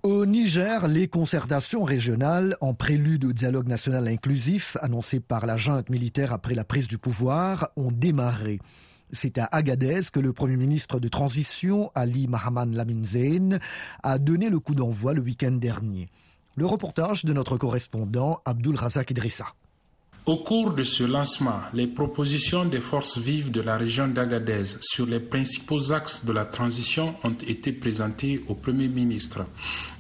Au 0.04 0.26
Niger, 0.26 0.88
les 0.88 1.06
concertations 1.06 1.84
régionales 1.84 2.56
en 2.60 2.74
prélude 2.74 3.24
au 3.24 3.32
dialogue 3.32 3.68
national 3.68 4.08
inclusif 4.08 4.76
annoncé 4.80 5.20
par 5.20 5.46
la 5.46 5.56
junte 5.56 5.90
militaire 5.90 6.32
après 6.32 6.56
la 6.56 6.64
prise 6.64 6.88
du 6.88 6.98
pouvoir 6.98 7.70
ont 7.76 7.92
démarré. 7.92 8.58
C'est 9.12 9.38
à 9.38 9.44
Agadez 9.44 10.00
que 10.12 10.18
le 10.18 10.32
Premier 10.32 10.56
ministre 10.56 10.98
de 10.98 11.06
transition, 11.06 11.92
Ali 11.94 12.26
Mahaman 12.26 12.74
Lamine 12.74 13.60
a 14.02 14.18
donné 14.18 14.50
le 14.50 14.58
coup 14.58 14.74
d'envoi 14.74 15.14
le 15.14 15.22
week-end 15.22 15.52
dernier. 15.52 16.08
Le 16.56 16.66
reportage 16.66 17.24
de 17.24 17.32
notre 17.32 17.56
correspondant 17.56 18.40
Abdul 18.44 18.74
Razak 18.74 19.12
Idrissa. 19.12 19.54
Au 20.24 20.36
cours 20.36 20.72
de 20.72 20.84
ce 20.84 21.02
lancement, 21.02 21.62
les 21.74 21.88
propositions 21.88 22.64
des 22.64 22.78
forces 22.78 23.18
vives 23.18 23.50
de 23.50 23.60
la 23.60 23.76
région 23.76 24.06
d'Agadez 24.06 24.76
sur 24.80 25.04
les 25.04 25.18
principaux 25.18 25.90
axes 25.90 26.24
de 26.24 26.30
la 26.32 26.44
transition 26.44 27.16
ont 27.24 27.34
été 27.44 27.72
présentées 27.72 28.40
au 28.46 28.54
Premier 28.54 28.86
ministre. 28.86 29.40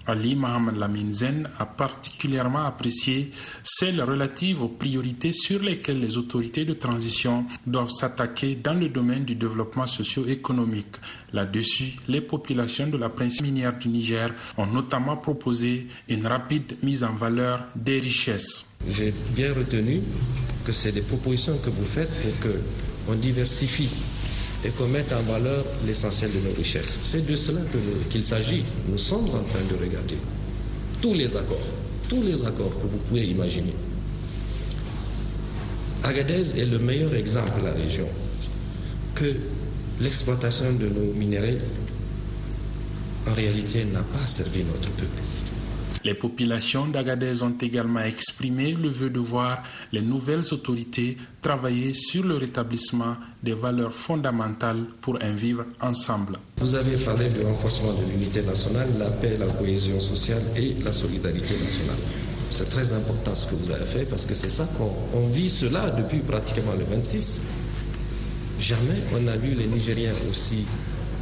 Ali 0.06 0.36
Mohamed 0.36 0.76
Lamine 0.76 1.12
Zen 1.12 1.48
a 1.58 1.66
particulièrement 1.66 2.64
apprécié 2.64 3.32
celles 3.64 4.00
relatives 4.00 4.62
aux 4.62 4.68
priorités 4.68 5.32
sur 5.32 5.60
lesquelles 5.60 5.98
les 6.00 6.16
autorités 6.16 6.64
de 6.64 6.74
transition 6.74 7.44
doivent 7.66 7.90
s'attaquer 7.90 8.54
dans 8.54 8.74
le 8.74 8.90
domaine 8.90 9.24
du 9.24 9.34
développement 9.34 9.88
socio-économique. 9.88 10.96
Là-dessus, 11.32 11.94
les 12.06 12.20
populations 12.20 12.86
de 12.86 12.96
la 12.96 13.08
principale 13.08 13.48
minière 13.50 13.76
du 13.76 13.88
Niger 13.88 14.32
ont 14.56 14.66
notamment 14.66 15.16
proposé 15.16 15.88
une 16.08 16.28
rapide 16.28 16.76
mise 16.84 17.02
en 17.02 17.12
valeur 17.14 17.64
des 17.74 17.98
richesses. 17.98 18.71
J'ai 18.88 19.12
bien 19.34 19.52
retenu 19.52 20.00
que 20.64 20.72
c'est 20.72 20.92
des 20.92 21.00
propositions 21.02 21.56
que 21.58 21.70
vous 21.70 21.84
faites 21.84 22.10
pour 22.22 22.50
qu'on 22.50 23.14
diversifie 23.14 23.88
et 24.64 24.68
qu'on 24.70 24.86
mette 24.86 25.12
en 25.12 25.20
valeur 25.22 25.64
l'essentiel 25.86 26.30
de 26.32 26.48
nos 26.48 26.54
richesses. 26.54 26.98
C'est 27.04 27.26
de 27.26 27.36
cela 27.36 27.60
qu'il 28.10 28.24
s'agit. 28.24 28.64
Nous 28.88 28.98
sommes 28.98 29.26
en 29.26 29.42
train 29.42 29.64
de 29.68 29.74
regarder 29.82 30.16
tous 31.00 31.14
les 31.14 31.34
accords, 31.36 31.58
tous 32.08 32.22
les 32.22 32.42
accords 32.44 32.70
que 32.80 32.86
vous 32.86 32.98
pouvez 33.08 33.26
imaginer. 33.26 33.74
Agadez 36.04 36.58
est 36.58 36.64
le 36.64 36.78
meilleur 36.78 37.14
exemple 37.14 37.60
de 37.60 37.66
la 37.66 37.72
région 37.72 38.08
que 39.14 39.34
l'exploitation 40.00 40.72
de 40.72 40.86
nos 40.88 41.12
minéraux 41.12 41.58
en 43.28 43.34
réalité 43.34 43.84
n'a 43.84 44.02
pas 44.02 44.26
servi 44.26 44.64
notre 44.64 44.90
peuple. 44.92 45.22
Les 46.04 46.14
populations 46.14 46.86
d'Agadez 46.88 47.42
ont 47.42 47.54
également 47.60 48.00
exprimé 48.00 48.72
le 48.72 48.88
vœu 48.88 49.10
de 49.10 49.20
voir 49.20 49.62
les 49.92 50.02
nouvelles 50.02 50.42
autorités 50.52 51.16
travailler 51.40 51.94
sur 51.94 52.24
le 52.24 52.36
rétablissement 52.36 53.16
des 53.42 53.54
valeurs 53.54 53.92
fondamentales 53.92 54.84
pour 55.00 55.18
un 55.22 55.32
vivre 55.32 55.64
ensemble. 55.80 56.36
Vous 56.58 56.74
avez 56.74 56.96
parlé 56.96 57.28
du 57.28 57.40
renforcement 57.42 57.92
de 57.94 58.04
l'unité 58.10 58.42
nationale, 58.42 58.88
la 58.98 59.10
paix, 59.10 59.36
la 59.38 59.46
cohésion 59.46 60.00
sociale 60.00 60.42
et 60.56 60.74
la 60.84 60.92
solidarité 60.92 61.54
nationale. 61.54 61.96
C'est 62.50 62.68
très 62.68 62.92
important 62.92 63.34
ce 63.34 63.46
que 63.46 63.54
vous 63.54 63.70
avez 63.70 63.86
fait 63.86 64.04
parce 64.04 64.26
que 64.26 64.34
c'est 64.34 64.50
ça 64.50 64.68
qu'on 64.76 65.26
vit 65.28 65.48
cela 65.48 65.90
depuis 65.90 66.18
pratiquement 66.18 66.72
le 66.78 66.84
26. 66.96 67.42
Jamais 68.58 69.00
on 69.14 69.26
a 69.28 69.36
vu 69.36 69.54
les 69.54 69.66
Nigériens 69.66 70.12
aussi 70.28 70.66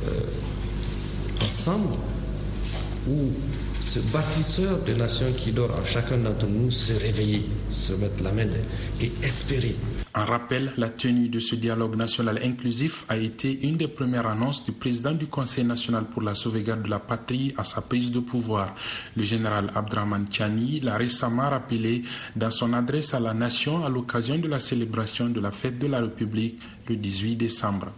euh, 0.09 1.45
ensemble 1.45 1.95
ou 3.09 3.33
ce 3.81 3.99
bâtisseur 4.13 4.83
de 4.85 4.93
nations 4.95 5.33
qui 5.37 5.53
dort 5.53 5.71
en 5.81 5.85
chacun 5.85 6.19
d'entre 6.19 6.47
nous 6.47 6.71
se 6.71 6.93
réveiller, 6.93 7.43
se 7.71 7.93
mettre 7.95 8.23
la 8.23 8.33
main 8.33 8.47
et 9.01 9.11
espérer. 9.23 9.75
En 10.13 10.25
rappel, 10.25 10.73
la 10.77 10.89
tenue 10.89 11.29
de 11.29 11.39
ce 11.39 11.55
dialogue 11.55 11.95
national 11.97 12.41
inclusif 12.43 13.05
a 13.09 13.17
été 13.17 13.61
une 13.65 13.77
des 13.77 13.87
premières 13.87 14.27
annonces 14.27 14.65
du 14.65 14.73
président 14.73 15.13
du 15.13 15.29
Conseil 15.29 15.63
national 15.65 16.05
pour 16.07 16.21
la 16.23 16.35
sauvegarde 16.35 16.83
de 16.83 16.89
la 16.91 16.99
patrie 16.99 17.55
à 17.57 17.63
sa 17.63 17.81
prise 17.81 18.11
de 18.11 18.19
pouvoir. 18.19 18.75
Le 19.17 19.23
général 19.23 19.71
Abdraman 19.73 20.25
Tiani 20.25 20.81
l'a 20.81 20.97
récemment 20.97 21.49
rappelé 21.49 22.03
dans 22.35 22.51
son 22.51 22.73
adresse 22.73 23.15
à 23.15 23.21
la 23.21 23.33
nation 23.35 23.85
à 23.87 23.89
l'occasion 23.89 24.37
de 24.37 24.49
la 24.49 24.59
célébration 24.59 25.27
de 25.29 25.41
la 25.41 25.53
fête 25.53 25.79
de 25.79 25.87
la 25.87 26.01
République 26.01 26.59
le 26.89 26.97
18 26.97 27.37
décembre. 27.37 27.89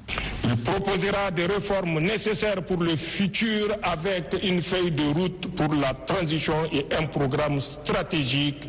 Il 0.45 0.57
proposera 0.57 1.31
des 1.31 1.47
réformes 1.47 2.01
nécessaires 2.01 2.63
pour 2.63 2.83
le 2.83 2.97
futur 2.97 3.69
avec 3.83 4.35
une 4.43 4.61
feuille 4.63 4.91
de 4.91 5.05
route 5.15 5.47
pour 5.55 5.73
la 5.75 5.95
transition 5.95 6.55
et 6.73 6.87
un 6.99 7.07
programme 7.07 7.61
stratégique 7.61 8.69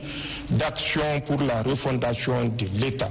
d'action 0.51 1.21
pour 1.25 1.41
la 1.41 1.61
refondation 1.63 2.45
de 2.45 2.67
l'État. 2.79 3.09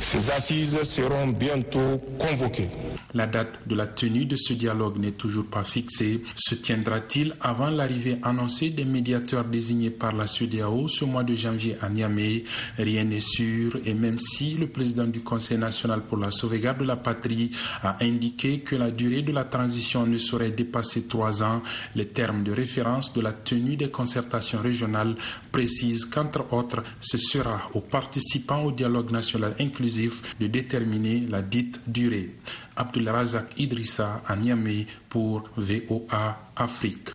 Ces 0.00 0.30
assises 0.30 0.82
seront 0.82 1.28
bientôt 1.28 2.00
convoquées. 2.18 2.68
La 3.14 3.26
date 3.26 3.60
de 3.66 3.74
la 3.74 3.88
tenue 3.88 4.24
de 4.24 4.36
ce 4.36 4.52
dialogue 4.52 4.98
n'est 4.98 5.12
toujours 5.12 5.46
pas 5.46 5.64
fixée. 5.64 6.22
Se 6.36 6.54
tiendra-t-il 6.54 7.34
avant 7.40 7.68
l'arrivée 7.70 8.18
annoncée 8.22 8.70
des 8.70 8.84
médiateurs 8.84 9.44
désignés 9.44 9.90
par 9.90 10.12
la 10.14 10.28
CEDEAO 10.28 10.86
ce 10.86 11.04
mois 11.04 11.24
de 11.24 11.34
janvier 11.34 11.76
à 11.80 11.88
Niamey? 11.88 12.44
Rien 12.78 13.04
n'est 13.04 13.20
sûr 13.20 13.78
et 13.84 13.94
même 13.94 14.20
si 14.20 14.54
le 14.54 14.68
président 14.68 15.06
du 15.08 15.20
Conseil 15.22 15.58
national 15.58 16.02
pour 16.02 16.18
la 16.18 16.30
sauvegarde 16.30 16.78
de 16.78 16.84
la 16.84 16.96
patrie 16.96 17.50
a 17.82 17.96
indiqué 18.00 18.60
que 18.60 18.76
la 18.76 18.92
durée 18.92 19.22
de 19.22 19.32
la 19.32 19.44
transition 19.44 20.06
ne 20.06 20.18
saurait 20.18 20.52
dépasser 20.52 21.08
trois 21.08 21.42
ans, 21.42 21.62
les 21.96 22.06
termes 22.06 22.44
de 22.44 22.52
référence 22.52 23.12
de 23.12 23.20
la 23.20 23.32
tenue 23.32 23.76
des 23.76 23.90
concertations 23.90 24.60
régionales 24.60 25.16
précisent 25.50 26.04
qu'entre 26.04 26.52
autres, 26.52 26.84
ce 27.00 27.18
sera 27.18 27.70
aux 27.74 27.80
participants 27.80 28.62
au 28.62 28.72
dialogue 28.72 29.10
national 29.10 29.54
inclusif 29.58 30.36
de 30.38 30.46
déterminer 30.46 31.26
la 31.28 31.42
dite 31.42 31.80
durée. 31.88 32.30
Abdulrazak 32.80 33.58
Idrissa 33.60 34.22
à 34.26 34.36
Niamey 34.36 34.86
pour 35.10 35.44
VOA 35.56 36.38
Afrique. 36.56 37.10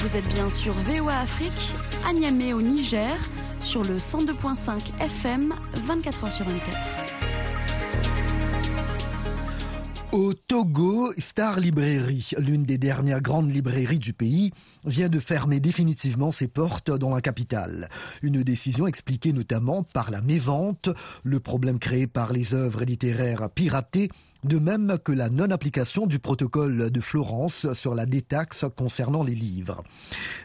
Vous 0.00 0.14
êtes 0.16 0.28
bien 0.34 0.50
sur 0.50 0.72
VOA 0.74 1.20
Afrique, 1.20 1.74
à 2.06 2.12
Niamey 2.12 2.52
au 2.52 2.60
Niger, 2.60 3.16
sur 3.60 3.82
le 3.82 3.96
102.5 3.96 5.00
FM, 5.00 5.54
24h 5.88 6.30
sur 6.30 6.44
24. 6.44 7.05
Au 10.16 10.32
Togo, 10.32 11.12
Star 11.18 11.60
Librairie, 11.60 12.30
l'une 12.38 12.64
des 12.64 12.78
dernières 12.78 13.20
grandes 13.20 13.54
librairies 13.54 13.98
du 13.98 14.14
pays, 14.14 14.50
vient 14.86 15.10
de 15.10 15.20
fermer 15.20 15.60
définitivement 15.60 16.32
ses 16.32 16.48
portes 16.48 16.90
dans 16.90 17.14
la 17.14 17.20
capitale. 17.20 17.90
Une 18.22 18.42
décision 18.42 18.86
expliquée 18.86 19.34
notamment 19.34 19.82
par 19.82 20.10
la 20.10 20.22
mévente, 20.22 20.88
le 21.22 21.38
problème 21.38 21.78
créé 21.78 22.06
par 22.06 22.32
les 22.32 22.54
œuvres 22.54 22.84
littéraires 22.84 23.50
piratées 23.50 24.08
de 24.46 24.58
même 24.58 24.98
que 25.02 25.12
la 25.12 25.28
non-application 25.28 26.06
du 26.06 26.18
protocole 26.18 26.90
de 26.90 27.00
Florence 27.00 27.72
sur 27.72 27.94
la 27.94 28.06
détaxe 28.06 28.64
concernant 28.76 29.24
les 29.24 29.34
livres. 29.34 29.82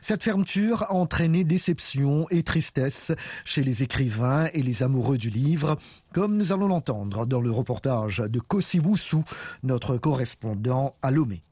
Cette 0.02 0.24
fermeture 0.24 0.84
a 0.84 0.94
entraîné 0.94 1.44
déception 1.44 2.28
et 2.32 2.44
tristesse 2.44 3.12
chez 3.46 3.64
les 3.64 3.84
écrivains 3.84 4.48
et 4.54 4.64
les 4.64 4.84
amoureux 4.84 5.18
du 5.18 5.30
livre, 5.30 5.78
comme 6.14 6.36
nous 6.36 6.52
allons 6.52 6.68
l'entendre 6.68 7.26
dans 7.26 7.42
le 7.42 7.52
reportage 7.52 8.18
de 8.18 8.40
Kosiwusu, 8.40 9.18
notre 9.64 9.98
correspondant 9.98 10.96
à 11.02 11.12
Lomé. 11.12 11.44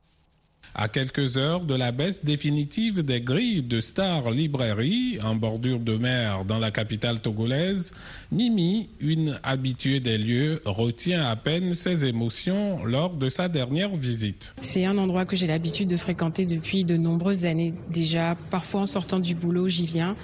À 0.76 0.88
quelques 0.88 1.38
heures 1.38 1.66
de 1.66 1.74
la 1.74 1.92
baisse 1.92 2.24
définitive 2.24 3.04
des 3.04 3.22
grilles 3.22 3.64
de 3.64 3.82
Star 3.82 4.30
Librairie 4.30 5.20
en 5.24 5.36
bordure 5.36 5.80
de 5.80 5.98
mer 5.98 6.46
dans 6.46 6.60
la 6.60 6.70
capitale 6.70 7.20
togolaise, 7.20 7.92
Mimi, 8.32 8.90
une 9.00 9.40
habituée 9.42 10.00
des 10.00 10.18
lieux, 10.18 10.62
retient 10.66 11.26
à 11.26 11.36
peine 11.36 11.74
ses 11.74 12.06
émotions 12.06 12.86
lors 12.86 13.16
de 13.16 13.30
sa 13.30 13.50
dernière 13.50 13.96
visite. 13.96 14.54
C'est 14.62 14.86
un 14.86 14.98
endroit 15.00 15.26
que 15.26 15.36
j'ai 15.36 15.48
l'habitude 15.48 15.90
de 15.90 15.98
fréquenter 15.98 16.46
depuis 16.46 16.86
de 16.86 16.98
nombreuses 16.98 17.46
années 17.46 17.74
déjà. 17.90 18.36
Parfois 18.52 18.82
en 18.82 18.86
sortant 18.86 19.20
du 19.20 19.34
boulot, 19.34 19.68
j'y 19.68 19.88
viens. 19.88 20.16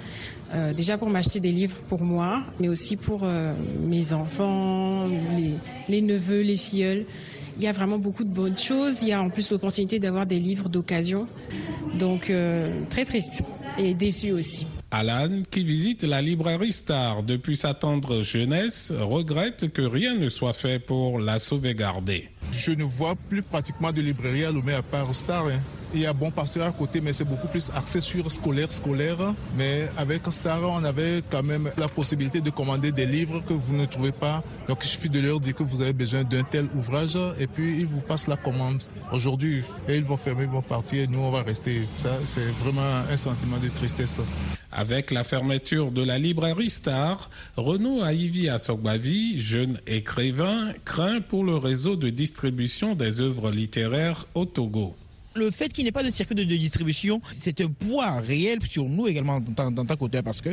Euh, 0.54 0.72
déjà 0.72 0.96
pour 0.96 1.10
m'acheter 1.10 1.40
des 1.40 1.50
livres 1.50 1.78
pour 1.88 2.02
moi, 2.02 2.44
mais 2.60 2.68
aussi 2.68 2.96
pour 2.96 3.22
euh, 3.24 3.52
mes 3.80 4.12
enfants, 4.12 5.08
les, 5.36 5.52
les 5.88 6.02
neveux, 6.02 6.42
les 6.42 6.56
filleuls. 6.56 7.04
Il 7.56 7.64
y 7.64 7.68
a 7.68 7.72
vraiment 7.72 7.98
beaucoup 7.98 8.24
de 8.24 8.28
bonnes 8.28 8.58
choses. 8.58 9.02
Il 9.02 9.08
y 9.08 9.12
a 9.12 9.20
en 9.20 9.30
plus 9.30 9.50
l'opportunité 9.50 9.98
d'avoir 9.98 10.26
des 10.26 10.38
livres 10.38 10.68
d'occasion. 10.68 11.26
Donc 11.98 12.30
euh, 12.30 12.70
très 12.90 13.04
triste 13.04 13.42
et 13.78 13.94
déçu 13.94 14.32
aussi. 14.32 14.66
Alan, 14.90 15.42
qui 15.50 15.64
visite 15.64 16.04
la 16.04 16.22
librairie 16.22 16.72
Star 16.72 17.22
depuis 17.22 17.56
sa 17.56 17.74
tendre 17.74 18.20
jeunesse, 18.20 18.92
regrette 18.96 19.72
que 19.72 19.82
rien 19.82 20.14
ne 20.14 20.28
soit 20.28 20.52
fait 20.52 20.78
pour 20.78 21.18
la 21.18 21.38
sauvegarder. 21.38 22.30
Je 22.52 22.70
ne 22.70 22.84
vois 22.84 23.14
plus 23.28 23.42
pratiquement 23.42 23.92
de 23.92 24.00
librairie 24.00 24.44
à 24.44 24.52
Lomé 24.52 24.74
à 24.74 24.82
part 24.82 25.14
Star. 25.14 25.46
Hein. 25.46 25.60
Il 25.94 26.00
y 26.00 26.06
a 26.06 26.12
Bon 26.12 26.30
Pasteur 26.30 26.66
à 26.66 26.72
côté, 26.72 27.00
mais 27.00 27.12
c'est 27.12 27.24
beaucoup 27.24 27.48
plus 27.48 27.70
axé 27.74 28.00
sur 28.00 28.30
scolaire, 28.30 28.72
scolaire. 28.72 29.18
Mais 29.56 29.88
avec 29.96 30.22
Star, 30.30 30.62
on 30.62 30.84
avait 30.84 31.22
quand 31.30 31.42
même 31.42 31.70
la 31.78 31.88
possibilité 31.88 32.40
de 32.40 32.50
commander 32.50 32.92
des 32.92 33.06
livres 33.06 33.42
que 33.46 33.52
vous 33.52 33.74
ne 33.74 33.86
trouvez 33.86 34.12
pas. 34.12 34.42
Donc 34.68 34.78
il 34.82 34.88
suffit 34.88 35.08
de 35.08 35.20
leur 35.20 35.40
dire 35.40 35.54
que 35.54 35.62
vous 35.62 35.80
avez 35.80 35.92
besoin 35.92 36.24
d'un 36.24 36.42
tel 36.42 36.66
ouvrage 36.74 37.18
et 37.38 37.46
puis 37.46 37.78
ils 37.78 37.86
vous 37.86 38.00
passent 38.00 38.26
la 38.26 38.36
commande 38.36 38.82
aujourd'hui. 39.12 39.62
Ils 39.88 40.02
vont 40.02 40.16
fermer, 40.16 40.44
ils 40.44 40.50
vont 40.50 40.62
partir 40.62 41.04
et 41.04 41.06
nous 41.06 41.20
on 41.20 41.30
va 41.30 41.42
rester. 41.42 41.86
Ça, 41.96 42.10
c'est 42.24 42.50
vraiment 42.62 43.02
un 43.10 43.16
sentiment 43.16 43.58
de 43.58 43.68
tristesse. 43.68 44.20
Avec 44.72 45.10
la 45.10 45.24
fermeture 45.24 45.90
de 45.90 46.02
la 46.02 46.18
librairie 46.18 46.68
Star, 46.68 47.30
Renaud 47.56 48.02
Aïvi 48.02 48.48
Assogbavi, 48.48 49.40
jeune 49.40 49.78
écrivain, 49.86 50.72
craint 50.84 51.20
pour 51.20 51.44
le 51.44 51.56
réseau 51.56 51.96
de 51.96 52.10
distribution 52.10 52.94
des 52.94 53.20
œuvres 53.20 53.50
littéraires 53.50 54.26
au 54.34 54.44
Togo. 54.44 54.94
Le 55.36 55.50
fait 55.50 55.72
qu'il 55.72 55.84
n'y 55.84 55.88
ait 55.88 55.92
pas 55.92 56.02
de 56.02 56.10
circuit 56.10 56.34
de, 56.34 56.44
distribution, 56.44 57.20
c'est 57.30 57.60
un 57.60 57.68
poids 57.68 58.20
réel 58.20 58.58
sur 58.68 58.88
nous 58.88 59.06
également 59.06 59.40
dans, 59.40 59.70
dans 59.70 59.84
ta 59.84 59.96
côté 59.96 60.22
parce 60.22 60.40
que 60.40 60.50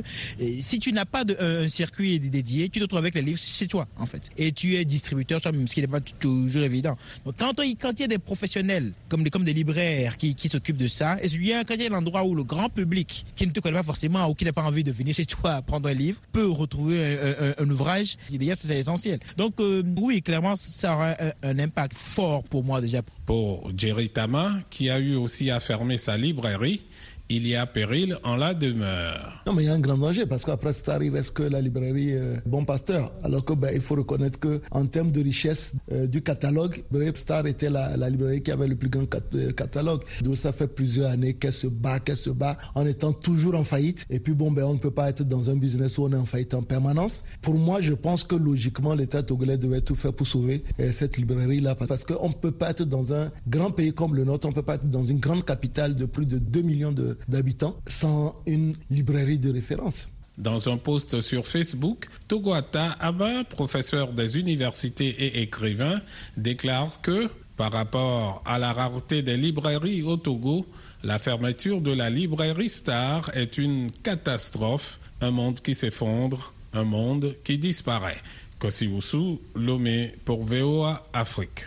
si 0.62 0.80
tu 0.80 0.92
n'as 0.92 1.06
pas 1.06 1.24
de, 1.24 1.36
un 1.40 1.68
circuit 1.68 2.20
dédié, 2.20 2.70
tu 2.70 2.80
te 2.80 2.86
trouves 2.86 3.00
avec 3.00 3.16
les 3.16 3.22
livres 3.22 3.40
chez 3.40 3.68
toi 3.68 3.88
en 3.98 4.06
fait. 4.06 4.30
Et 4.38 4.52
tu 4.52 4.76
es 4.76 4.86
distributeur 4.86 5.42
toi-même, 5.42 5.68
ce 5.68 5.74
qui 5.74 5.82
n'est 5.82 5.88
pas 5.88 6.02
toujours 6.02 6.64
évident. 6.64 6.96
Donc 7.26 7.36
quand, 7.40 7.54
il 7.60 7.78
y 8.00 8.04
a 8.04 8.08
des 8.08 8.18
professionnels 8.18 8.94
comme 9.10 9.24
des, 9.24 9.54
libraires 9.54 10.18
qui, 10.18 10.36
s'occupent 10.50 10.78
de 10.78 10.88
ça, 10.88 11.18
et 11.22 11.30
bien 11.38 11.64
quand 11.64 11.76
il 11.76 11.84
y 11.84 11.88
a 11.88 11.92
un 11.92 11.98
endroit 11.98 12.24
où 12.24 12.36
le 12.36 12.44
grand 12.44 12.70
public 12.70 13.26
qui 13.36 13.48
ne 13.48 13.52
te 13.52 13.60
connaît 13.60 13.78
pas 13.78 13.84
forcément 13.84 14.28
ou 14.28 14.34
qui 14.34 14.46
n'a 14.46 14.54
pas 14.54 14.64
envie 14.64 14.84
de 14.84 14.92
venir 14.92 15.14
chez 15.16 15.26
toi 15.26 15.62
prendre 15.62 15.90
un 15.90 15.94
livre 15.94 16.20
peut 16.32 16.50
retrouver 16.50 17.18
un, 17.58 17.70
ouvrage, 17.70 18.18
d'ailleurs 18.32 18.58
c'est 18.58 18.78
essentiel. 18.78 19.20
Donc 19.38 19.60
euh, 19.60 19.84
oui, 19.98 20.22
clairement 20.22 20.56
ça 20.56 20.96
aura 20.96 21.16
un, 21.20 21.32
un 21.44 21.60
impact 21.60 21.94
fort 21.98 22.44
pour 22.44 22.64
moi 22.64 22.82
déjà. 22.82 23.02
Pour 23.26 23.72
Jerry 23.78 24.10
Tama, 24.10 24.60
qui 24.70 24.90
a 24.90 25.00
eu 25.00 25.16
aussi 25.16 25.50
à 25.50 25.60
fermer 25.60 25.98
sa 25.98 26.18
librairie, 26.18 26.86
il 27.30 27.48
y 27.48 27.56
a 27.56 27.66
péril 27.66 28.18
en 28.24 28.36
la 28.36 28.54
demeure. 28.54 29.42
Non, 29.48 29.54
mais 29.54 29.64
il 29.64 29.66
y 29.66 29.70
a 29.70 29.74
un 29.74 29.80
grand 29.80 29.98
danger 29.98 30.26
parce 30.26 30.46
qu'après 30.46 30.74
Star, 30.74 31.02
il 31.02 31.12
reste 31.14 31.32
que 31.32 31.44
la 31.44 31.62
librairie 31.62 32.14
euh, 32.14 32.36
Bon 32.46 32.66
Pasteur. 32.66 33.12
Alors 33.24 33.46
que 33.46 33.54
ben, 33.54 33.72
il 33.74 33.82
faut 33.82 33.96
reconnaître 33.96 34.40
que 34.40 34.62
en 34.72 34.86
termes 34.86 35.12
de 35.12 35.22
richesse 35.22 35.74
euh, 35.92 36.06
du 36.06 36.22
catalogue, 36.22 36.84
Star 37.16 37.48
était 37.48 37.70
la, 37.70 37.96
librairie 38.10 38.44
qui 38.44 38.52
avait 38.52 38.68
le 38.68 38.76
plus 38.76 38.90
grand 38.90 39.06
euh, 39.36 39.52
catalogue. 39.52 40.02
Donc 40.22 40.38
ça 40.38 40.52
fait 40.52 40.68
plusieurs 40.68 41.12
années 41.12 41.34
qu'elle 41.34 41.54
se 41.54 41.68
bat, 41.68 42.00
qu'elle 42.00 42.18
se 42.18 42.30
bat 42.30 42.58
en 42.76 42.86
étant 42.86 43.14
toujours 43.14 43.56
en 43.56 43.64
faillite. 43.64 44.06
Et 44.10 44.20
puis 44.20 44.34
bon, 44.34 44.52
ben 44.52 44.64
on 44.66 44.74
ne 44.74 44.80
peut 44.80 44.92
pas 44.92 45.10
être 45.10 45.24
dans 45.24 45.50
un 45.50 45.56
business 45.56 45.98
où 45.98 46.04
on 46.04 46.12
est 46.12 46.18
en 46.18 46.26
faillite 46.26 46.54
en 46.54 46.62
permanence. 46.62 47.24
Pour 47.42 47.56
moi, 47.56 47.82
je 47.82 47.94
pense 47.94 48.24
que 48.24 48.36
logiquement 48.36 48.94
l'État 48.94 49.24
togolais 49.24 49.58
devait 49.58 49.82
tout 49.82 49.96
faire 49.96 50.14
pour 50.14 50.28
sauver 50.28 50.64
cette 50.92 51.18
librairie 51.18 51.62
là 51.62 51.76
parce 51.76 52.04
qu'on 52.04 52.30
ne 52.30 52.34
peut 52.34 52.52
pas 52.52 52.72
être 52.72 52.84
dans 52.84 53.14
un 53.14 53.32
grand 53.48 53.72
pays 53.72 53.94
comme 53.94 54.16
le 54.16 54.24
nôtre, 54.24 54.46
on 54.46 54.50
ne 54.50 54.56
peut 54.56 54.62
pas 54.62 54.76
être 54.76 54.90
dans 54.90 55.06
une 55.06 55.20
grande 55.20 55.46
capitale 55.46 55.96
de 55.96 56.06
plus 56.06 56.26
de 56.26 56.38
2 56.38 56.62
millions 56.62 56.92
de 56.92 57.13
d'habitants 57.28 57.76
sans 57.88 58.42
une 58.46 58.76
librairie 58.90 59.40
de 59.40 59.52
référence. 59.52 60.10
Dans 60.38 60.68
un 60.68 60.78
post 60.78 61.22
sur 61.22 61.46
Facebook, 61.46 62.08
Togoata 62.28 62.94
Abba, 63.00 63.44
professeur 63.44 64.14
des 64.14 64.40
universités 64.40 65.10
et 65.10 65.42
écrivain, 65.44 66.02
déclare 66.38 67.02
que, 67.02 67.30
par 67.56 67.72
rapport 67.72 68.42
à 68.46 68.58
la 68.58 68.74
rareté 68.74 69.22
des 69.22 69.38
librairies 69.38 70.02
au 70.02 70.18
Togo, 70.18 70.66
la 71.04 71.20
fermeture 71.20 71.82
de 71.82 71.92
la 71.92 72.10
librairie 72.10 72.70
Star 72.70 73.30
est 73.36 73.58
une 73.60 73.92
catastrophe, 73.92 75.00
un 75.22 75.32
monde 75.32 75.60
qui 75.60 75.76
s'effondre, 75.76 76.54
un 76.74 76.84
monde 76.84 77.36
qui 77.44 77.60
disparaît. 77.60 78.18
Kosiwusu, 78.58 79.40
Lomé 79.56 80.16
pour 80.26 80.44
VOA 80.44 81.06
Afrique. 81.14 81.66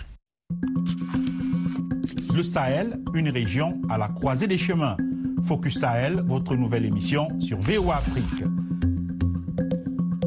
Le 2.34 2.42
Sahel, 2.42 2.98
une 3.14 3.28
région 3.28 3.80
à 3.88 3.98
la 3.98 4.08
croisée 4.08 4.46
des 4.46 4.58
chemins. 4.58 4.96
Focus 5.44 5.78
Sahel, 5.78 6.22
votre 6.26 6.54
nouvelle 6.56 6.84
émission 6.84 7.28
sur 7.40 7.58
VOA 7.58 7.96
Afrique. 7.96 8.44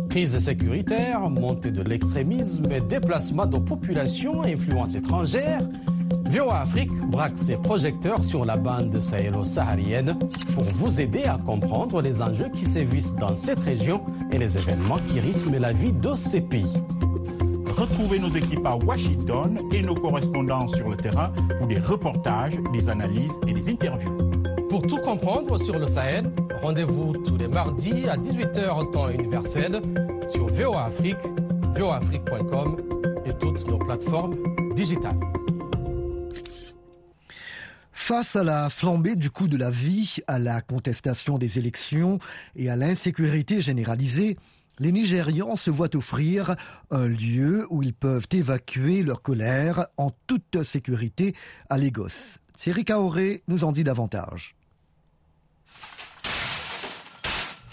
Crise 0.09 0.37
sécuritaire, 0.39 1.29
montée 1.29 1.71
de 1.71 1.81
l'extrémisme, 1.81 2.63
déplacement 2.87 3.45
de 3.45 3.57
populations, 3.57 4.43
influence 4.43 4.95
étrangère. 4.95 5.61
VOA 6.29 6.61
Afrique 6.61 6.91
braque 7.09 7.37
ses 7.37 7.57
projecteurs 7.57 8.23
sur 8.23 8.45
la 8.45 8.57
bande 8.57 8.99
sahélo-saharienne 8.99 10.17
pour 10.53 10.63
vous 10.63 10.99
aider 11.01 11.23
à 11.23 11.37
comprendre 11.37 12.01
les 12.01 12.21
enjeux 12.21 12.49
qui 12.53 12.65
sévissent 12.65 13.15
dans 13.15 13.35
cette 13.35 13.59
région 13.59 14.01
et 14.31 14.37
les 14.37 14.57
événements 14.57 14.97
qui 15.07 15.19
rythment 15.19 15.59
la 15.59 15.73
vie 15.73 15.93
de 15.93 16.15
ces 16.15 16.41
pays. 16.41 16.83
Retrouvez 17.77 18.19
nos 18.19 18.29
équipes 18.29 18.65
à 18.65 18.75
Washington 18.75 19.59
et 19.71 19.81
nos 19.81 19.95
correspondants 19.95 20.67
sur 20.67 20.89
le 20.89 20.97
terrain 20.97 21.31
pour 21.57 21.67
des 21.67 21.79
reportages, 21.79 22.57
des 22.73 22.89
analyses 22.89 23.31
et 23.47 23.53
des 23.53 23.69
interviews. 23.69 24.28
Pour 24.69 24.83
tout 24.83 24.97
comprendre 24.97 25.57
sur 25.59 25.79
le 25.79 25.87
Sahel, 25.87 26.31
rendez-vous 26.61 27.13
tous 27.25 27.37
les 27.37 27.47
mardis 27.47 28.07
à 28.07 28.15
18h 28.17 28.91
temps 28.91 29.09
universel 29.09 29.81
sur 30.27 30.47
VOA 30.47 30.85
Afrique, 30.85 31.17
et 33.25 33.33
toutes 33.39 33.67
nos 33.67 33.79
plateformes 33.79 34.35
digitales. 34.75 35.19
Face 37.91 38.35
à 38.35 38.43
la 38.43 38.69
flambée 38.69 39.15
du 39.15 39.31
coût 39.31 39.47
de 39.47 39.57
la 39.57 39.71
vie, 39.71 40.17
à 40.27 40.37
la 40.37 40.61
contestation 40.61 41.37
des 41.37 41.57
élections 41.57 42.19
et 42.55 42.69
à 42.69 42.75
l'insécurité 42.75 43.61
généralisée, 43.61 44.37
les 44.79 44.91
Nigérians 44.91 45.55
se 45.55 45.69
voient 45.69 45.95
offrir 45.95 46.55
un 46.91 47.07
lieu 47.07 47.67
où 47.69 47.83
ils 47.83 47.93
peuvent 47.93 48.27
évacuer 48.31 49.03
leur 49.03 49.21
colère 49.21 49.87
en 49.97 50.11
toute 50.27 50.63
sécurité 50.63 51.33
à 51.69 51.77
Lagos. 51.77 52.37
Thierry 52.55 52.85
Kaoré 52.85 53.43
nous 53.47 53.63
en 53.63 53.71
dit 53.71 53.83
davantage. 53.83 54.55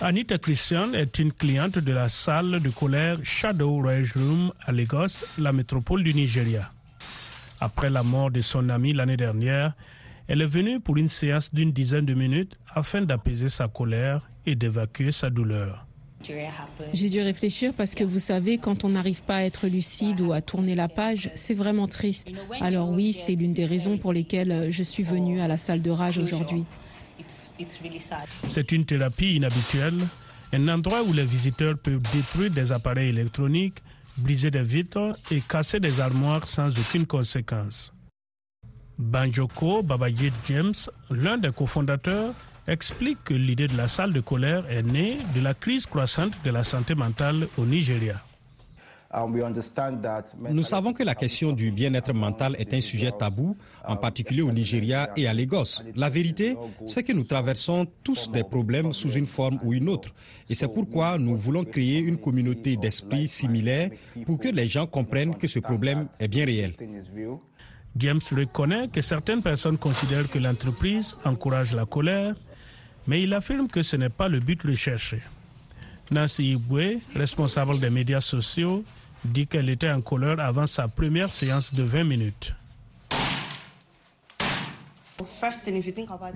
Anita 0.00 0.36
Christian 0.36 0.92
est 0.92 1.18
une 1.18 1.32
cliente 1.32 1.78
de 1.78 1.90
la 1.92 2.10
salle 2.10 2.60
de 2.60 2.68
colère 2.68 3.16
Shadow 3.22 3.78
Rage 3.80 4.12
Room 4.14 4.52
à 4.66 4.70
Lagos, 4.70 5.24
la 5.38 5.54
métropole 5.54 6.04
du 6.04 6.12
Nigeria. 6.12 6.70
Après 7.60 7.88
la 7.88 8.02
mort 8.02 8.30
de 8.30 8.42
son 8.42 8.68
ami 8.68 8.92
l'année 8.92 9.16
dernière, 9.16 9.72
elle 10.28 10.42
est 10.42 10.46
venue 10.46 10.80
pour 10.80 10.98
une 10.98 11.08
séance 11.08 11.52
d'une 11.54 11.72
dizaine 11.72 12.04
de 12.04 12.12
minutes 12.12 12.58
afin 12.74 13.00
d'apaiser 13.00 13.48
sa 13.48 13.68
colère 13.68 14.20
et 14.44 14.54
d'évacuer 14.54 15.12
sa 15.12 15.30
douleur. 15.30 15.86
J'ai 16.92 17.08
dû 17.08 17.20
réfléchir 17.22 17.72
parce 17.74 17.94
que 17.94 18.04
vous 18.04 18.18
savez, 18.18 18.58
quand 18.58 18.84
on 18.84 18.90
n'arrive 18.90 19.22
pas 19.22 19.36
à 19.36 19.42
être 19.44 19.66
lucide 19.66 20.20
ou 20.20 20.32
à 20.32 20.42
tourner 20.42 20.74
la 20.74 20.88
page, 20.88 21.30
c'est 21.36 21.54
vraiment 21.54 21.88
triste. 21.88 22.30
Alors 22.60 22.90
oui, 22.90 23.14
c'est 23.14 23.34
l'une 23.34 23.54
des 23.54 23.64
raisons 23.64 23.96
pour 23.96 24.12
lesquelles 24.12 24.68
je 24.70 24.82
suis 24.82 25.02
venue 25.04 25.40
à 25.40 25.48
la 25.48 25.56
salle 25.56 25.80
de 25.80 25.90
rage 25.90 26.18
aujourd'hui. 26.18 26.64
C'est 28.46 28.72
une 28.72 28.84
thérapie 28.84 29.36
inhabituelle, 29.36 29.98
un 30.52 30.68
endroit 30.68 31.02
où 31.02 31.12
les 31.12 31.24
visiteurs 31.24 31.76
peuvent 31.78 32.02
détruire 32.12 32.50
des 32.50 32.72
appareils 32.72 33.08
électroniques, 33.10 33.82
briser 34.16 34.50
des 34.50 34.62
vitres 34.62 35.16
et 35.30 35.40
casser 35.40 35.80
des 35.80 36.00
armoires 36.00 36.46
sans 36.46 36.68
aucune 36.78 37.06
conséquence. 37.06 37.92
Banjoko 38.98 39.82
Babajit 39.82 40.32
James, 40.48 40.72
l'un 41.10 41.36
des 41.36 41.52
cofondateurs, 41.52 42.32
explique 42.66 43.22
que 43.24 43.34
l'idée 43.34 43.66
de 43.68 43.76
la 43.76 43.88
salle 43.88 44.12
de 44.12 44.20
colère 44.20 44.64
est 44.70 44.82
née 44.82 45.18
de 45.34 45.40
la 45.40 45.54
crise 45.54 45.86
croissante 45.86 46.32
de 46.44 46.50
la 46.50 46.64
santé 46.64 46.94
mentale 46.94 47.48
au 47.58 47.66
Nigeria. 47.66 48.22
Nous 50.50 50.62
savons 50.62 50.92
que 50.92 51.02
la 51.02 51.14
question 51.14 51.52
du 51.52 51.70
bien-être 51.70 52.12
mental 52.12 52.54
est 52.58 52.74
un 52.74 52.80
sujet 52.82 53.10
tabou, 53.18 53.56
en 53.86 53.96
particulier 53.96 54.42
au 54.42 54.52
Nigeria 54.52 55.10
et 55.16 55.26
à 55.26 55.32
Lagos. 55.32 55.80
La 55.94 56.10
vérité, 56.10 56.54
c'est 56.86 57.02
que 57.02 57.12
nous 57.14 57.24
traversons 57.24 57.86
tous 58.04 58.30
des 58.30 58.44
problèmes 58.44 58.92
sous 58.92 59.12
une 59.12 59.26
forme 59.26 59.58
ou 59.64 59.72
une 59.72 59.88
autre. 59.88 60.10
Et 60.50 60.54
c'est 60.54 60.68
pourquoi 60.68 61.16
nous 61.16 61.36
voulons 61.36 61.64
créer 61.64 61.98
une 62.00 62.18
communauté 62.18 62.76
d'esprit 62.76 63.26
similaire 63.26 63.90
pour 64.26 64.38
que 64.38 64.48
les 64.48 64.66
gens 64.66 64.86
comprennent 64.86 65.36
que 65.36 65.46
ce 65.46 65.60
problème 65.60 66.08
est 66.20 66.28
bien 66.28 66.44
réel. 66.44 66.74
James 67.96 68.20
reconnaît 68.36 68.88
que 68.88 69.00
certaines 69.00 69.42
personnes 69.42 69.78
considèrent 69.78 70.30
que 70.30 70.38
l'entreprise 70.38 71.16
encourage 71.24 71.74
la 71.74 71.86
colère, 71.86 72.34
mais 73.06 73.22
il 73.22 73.32
affirme 73.32 73.68
que 73.68 73.82
ce 73.82 73.96
n'est 73.96 74.10
pas 74.10 74.28
le 74.28 74.40
but 74.40 74.62
recherché. 74.62 75.22
Nancy 76.10 76.52
Ibwe, 76.52 77.00
responsable 77.14 77.80
des 77.80 77.90
médias 77.90 78.20
sociaux, 78.20 78.84
dit 79.26 79.46
qu'elle 79.46 79.68
était 79.68 79.90
en 79.90 80.00
colère 80.00 80.40
avant 80.40 80.66
sa 80.66 80.88
première 80.88 81.32
séance 81.32 81.74
de 81.74 81.82
20 81.82 82.04
minutes. 82.04 82.54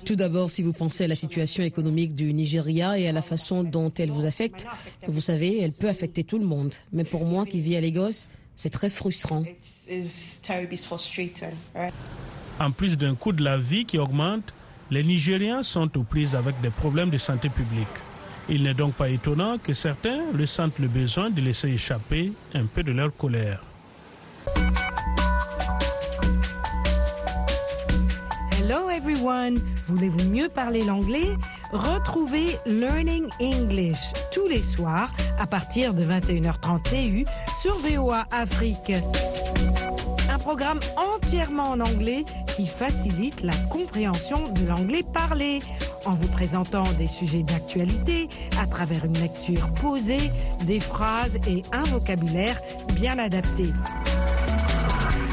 Tout 0.05 0.17
d'abord, 0.17 0.51
si 0.51 0.63
vous 0.63 0.73
pensez 0.73 1.05
à 1.05 1.09
la 1.09 1.15
situation 1.15 1.63
économique 1.63 2.15
du 2.15 2.33
Nigeria 2.33 2.99
et 2.99 3.09
à 3.09 3.13
la 3.13 3.23
façon 3.23 3.63
dont 3.63 3.93
elle 3.99 4.11
vous 4.11 4.27
affecte, 4.27 4.67
vous 5.07 5.21
savez, 5.21 5.61
elle 5.61 5.73
peut 5.73 5.89
affecter 5.89 6.25
tout 6.25 6.39
le 6.39 6.47
monde. 6.47 6.75
Mais 6.93 7.05
pour 7.05 7.27
moi 7.27 7.45
qui 7.45 7.61
vis 7.61 7.77
à 7.77 7.81
Lagos, 7.81 8.27
c'est 8.57 8.71
très 8.71 8.91
frustrant. 8.91 9.45
En 12.59 12.71
plus 12.71 12.97
d'un 12.97 13.15
coût 13.15 13.33
de 13.33 13.45
la 13.45 13.59
vie 13.59 13.85
qui 13.85 13.99
augmente, 13.99 14.55
les 14.91 15.05
Nigériens 15.05 15.63
sont 15.63 15.97
aux 15.97 16.03
prises 16.03 16.35
avec 16.35 16.61
des 16.61 16.71
problèmes 16.71 17.11
de 17.11 17.19
santé 17.19 17.49
publique. 17.49 17.87
Il 18.53 18.65
n'est 18.65 18.75
donc 18.75 18.95
pas 18.95 19.09
étonnant 19.09 19.59
que 19.59 19.73
certains 19.73 20.19
ressentent 20.37 20.81
le 20.81 20.89
besoin 20.89 21.31
de 21.31 21.41
laisser 21.41 21.69
échapper 21.69 22.33
un 22.53 22.67
peu 22.67 22.83
de 22.83 22.91
leur 22.91 23.17
colère. 23.17 23.63
Hello 28.59 28.91
everyone! 28.91 29.61
Voulez-vous 29.85 30.29
mieux 30.31 30.49
parler 30.49 30.83
l'anglais? 30.85 31.37
Retrouvez 31.73 32.59
Learning 32.67 33.29
English 33.41 34.13
tous 34.33 34.49
les 34.49 34.63
soirs 34.63 35.13
à 35.39 35.47
partir 35.47 35.95
de 35.95 36.03
21h30 36.03 36.83
TU 36.83 37.25
sur 37.63 37.77
VOA 37.79 38.27
Afrique 38.33 38.93
programme 40.41 40.81
entièrement 40.97 41.71
en 41.71 41.81
anglais 41.81 42.25
qui 42.57 42.67
facilite 42.67 43.43
la 43.43 43.55
compréhension 43.71 44.49
de 44.49 44.67
l'anglais 44.67 45.05
parlé 45.13 45.61
en 46.05 46.15
vous 46.15 46.29
présentant 46.29 46.85
des 46.99 47.07
sujets 47.07 47.43
d'actualité 47.43 48.29
à 48.61 48.67
travers 48.67 49.05
une 49.05 49.19
lecture 49.19 49.71
posée, 49.81 50.31
des 50.67 50.81
phrases 50.81 51.39
et 51.47 51.63
un 51.73 51.83
vocabulaire 51.85 52.61
bien 52.95 53.19
adapté. 53.19 53.73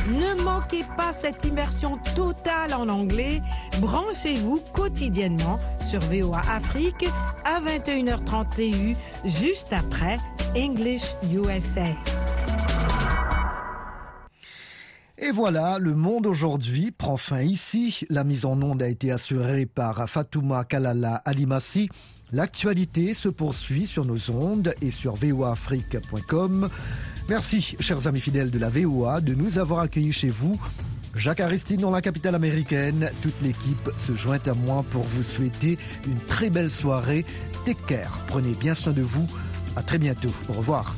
Ne 0.08 0.42
manquez 0.42 0.84
pas 0.96 1.12
cette 1.12 1.44
immersion 1.44 2.00
totale 2.16 2.74
en 2.74 2.88
anglais. 2.88 3.42
Branchez-vous 3.82 4.62
quotidiennement 4.72 5.60
sur 5.90 6.00
VOA 6.00 6.42
Afrique 6.50 7.06
à 7.44 7.60
21h30 7.60 8.56
TU, 8.56 8.96
juste 9.26 9.74
après 9.74 10.18
English 10.56 11.16
USA. 11.24 11.88
Et 15.28 15.32
voilà, 15.32 15.78
le 15.78 15.94
monde 15.94 16.26
aujourd'hui 16.26 16.92
prend 16.92 17.18
fin 17.18 17.42
ici. 17.42 18.06
La 18.10 18.24
mise 18.24 18.46
en 18.46 18.62
onde 18.62 18.82
a 18.82 18.88
été 18.88 19.12
assurée 19.12 19.66
par 19.66 20.10
Fatouma 20.10 20.64
Kalala 20.64 21.16
Alimassi. 21.26 21.90
L'actualité 22.32 23.14
se 23.14 23.28
poursuit 23.28 23.88
sur 23.88 24.06
nos 24.06 24.32
ondes 24.32 24.74
et 24.82 24.90
sur 24.90 25.16
voaafrique.com. 25.16 26.70
Merci, 27.28 27.76
chers 27.82 28.08
amis 28.08 28.22
fidèles 28.22 28.52
de 28.52 28.60
la 28.60 28.70
VOA, 28.70 29.20
de 29.20 29.34
nous 29.34 29.58
avoir 29.58 29.80
accueillis 29.80 30.14
chez 30.14 30.30
vous. 30.30 30.58
Jacques 31.14 31.42
Aristide 31.42 31.82
dans 31.82 31.92
la 31.92 32.02
capitale 32.02 32.36
américaine, 32.36 33.12
toute 33.22 33.42
l'équipe 33.42 33.90
se 33.98 34.16
joint 34.16 34.40
à 34.46 34.54
moi 34.54 34.86
pour 34.92 35.04
vous 35.04 35.24
souhaiter 35.24 35.78
une 36.08 36.22
très 36.22 36.50
belle 36.50 36.72
soirée. 36.72 37.26
Take 37.66 37.84
care, 37.86 38.18
prenez 38.28 38.54
bien 38.54 38.74
soin 38.74 38.94
de 38.94 39.02
vous. 39.02 39.28
À 39.76 39.84
très 39.84 39.98
bientôt. 39.98 40.32
Au 40.48 40.54
revoir. 40.54 40.96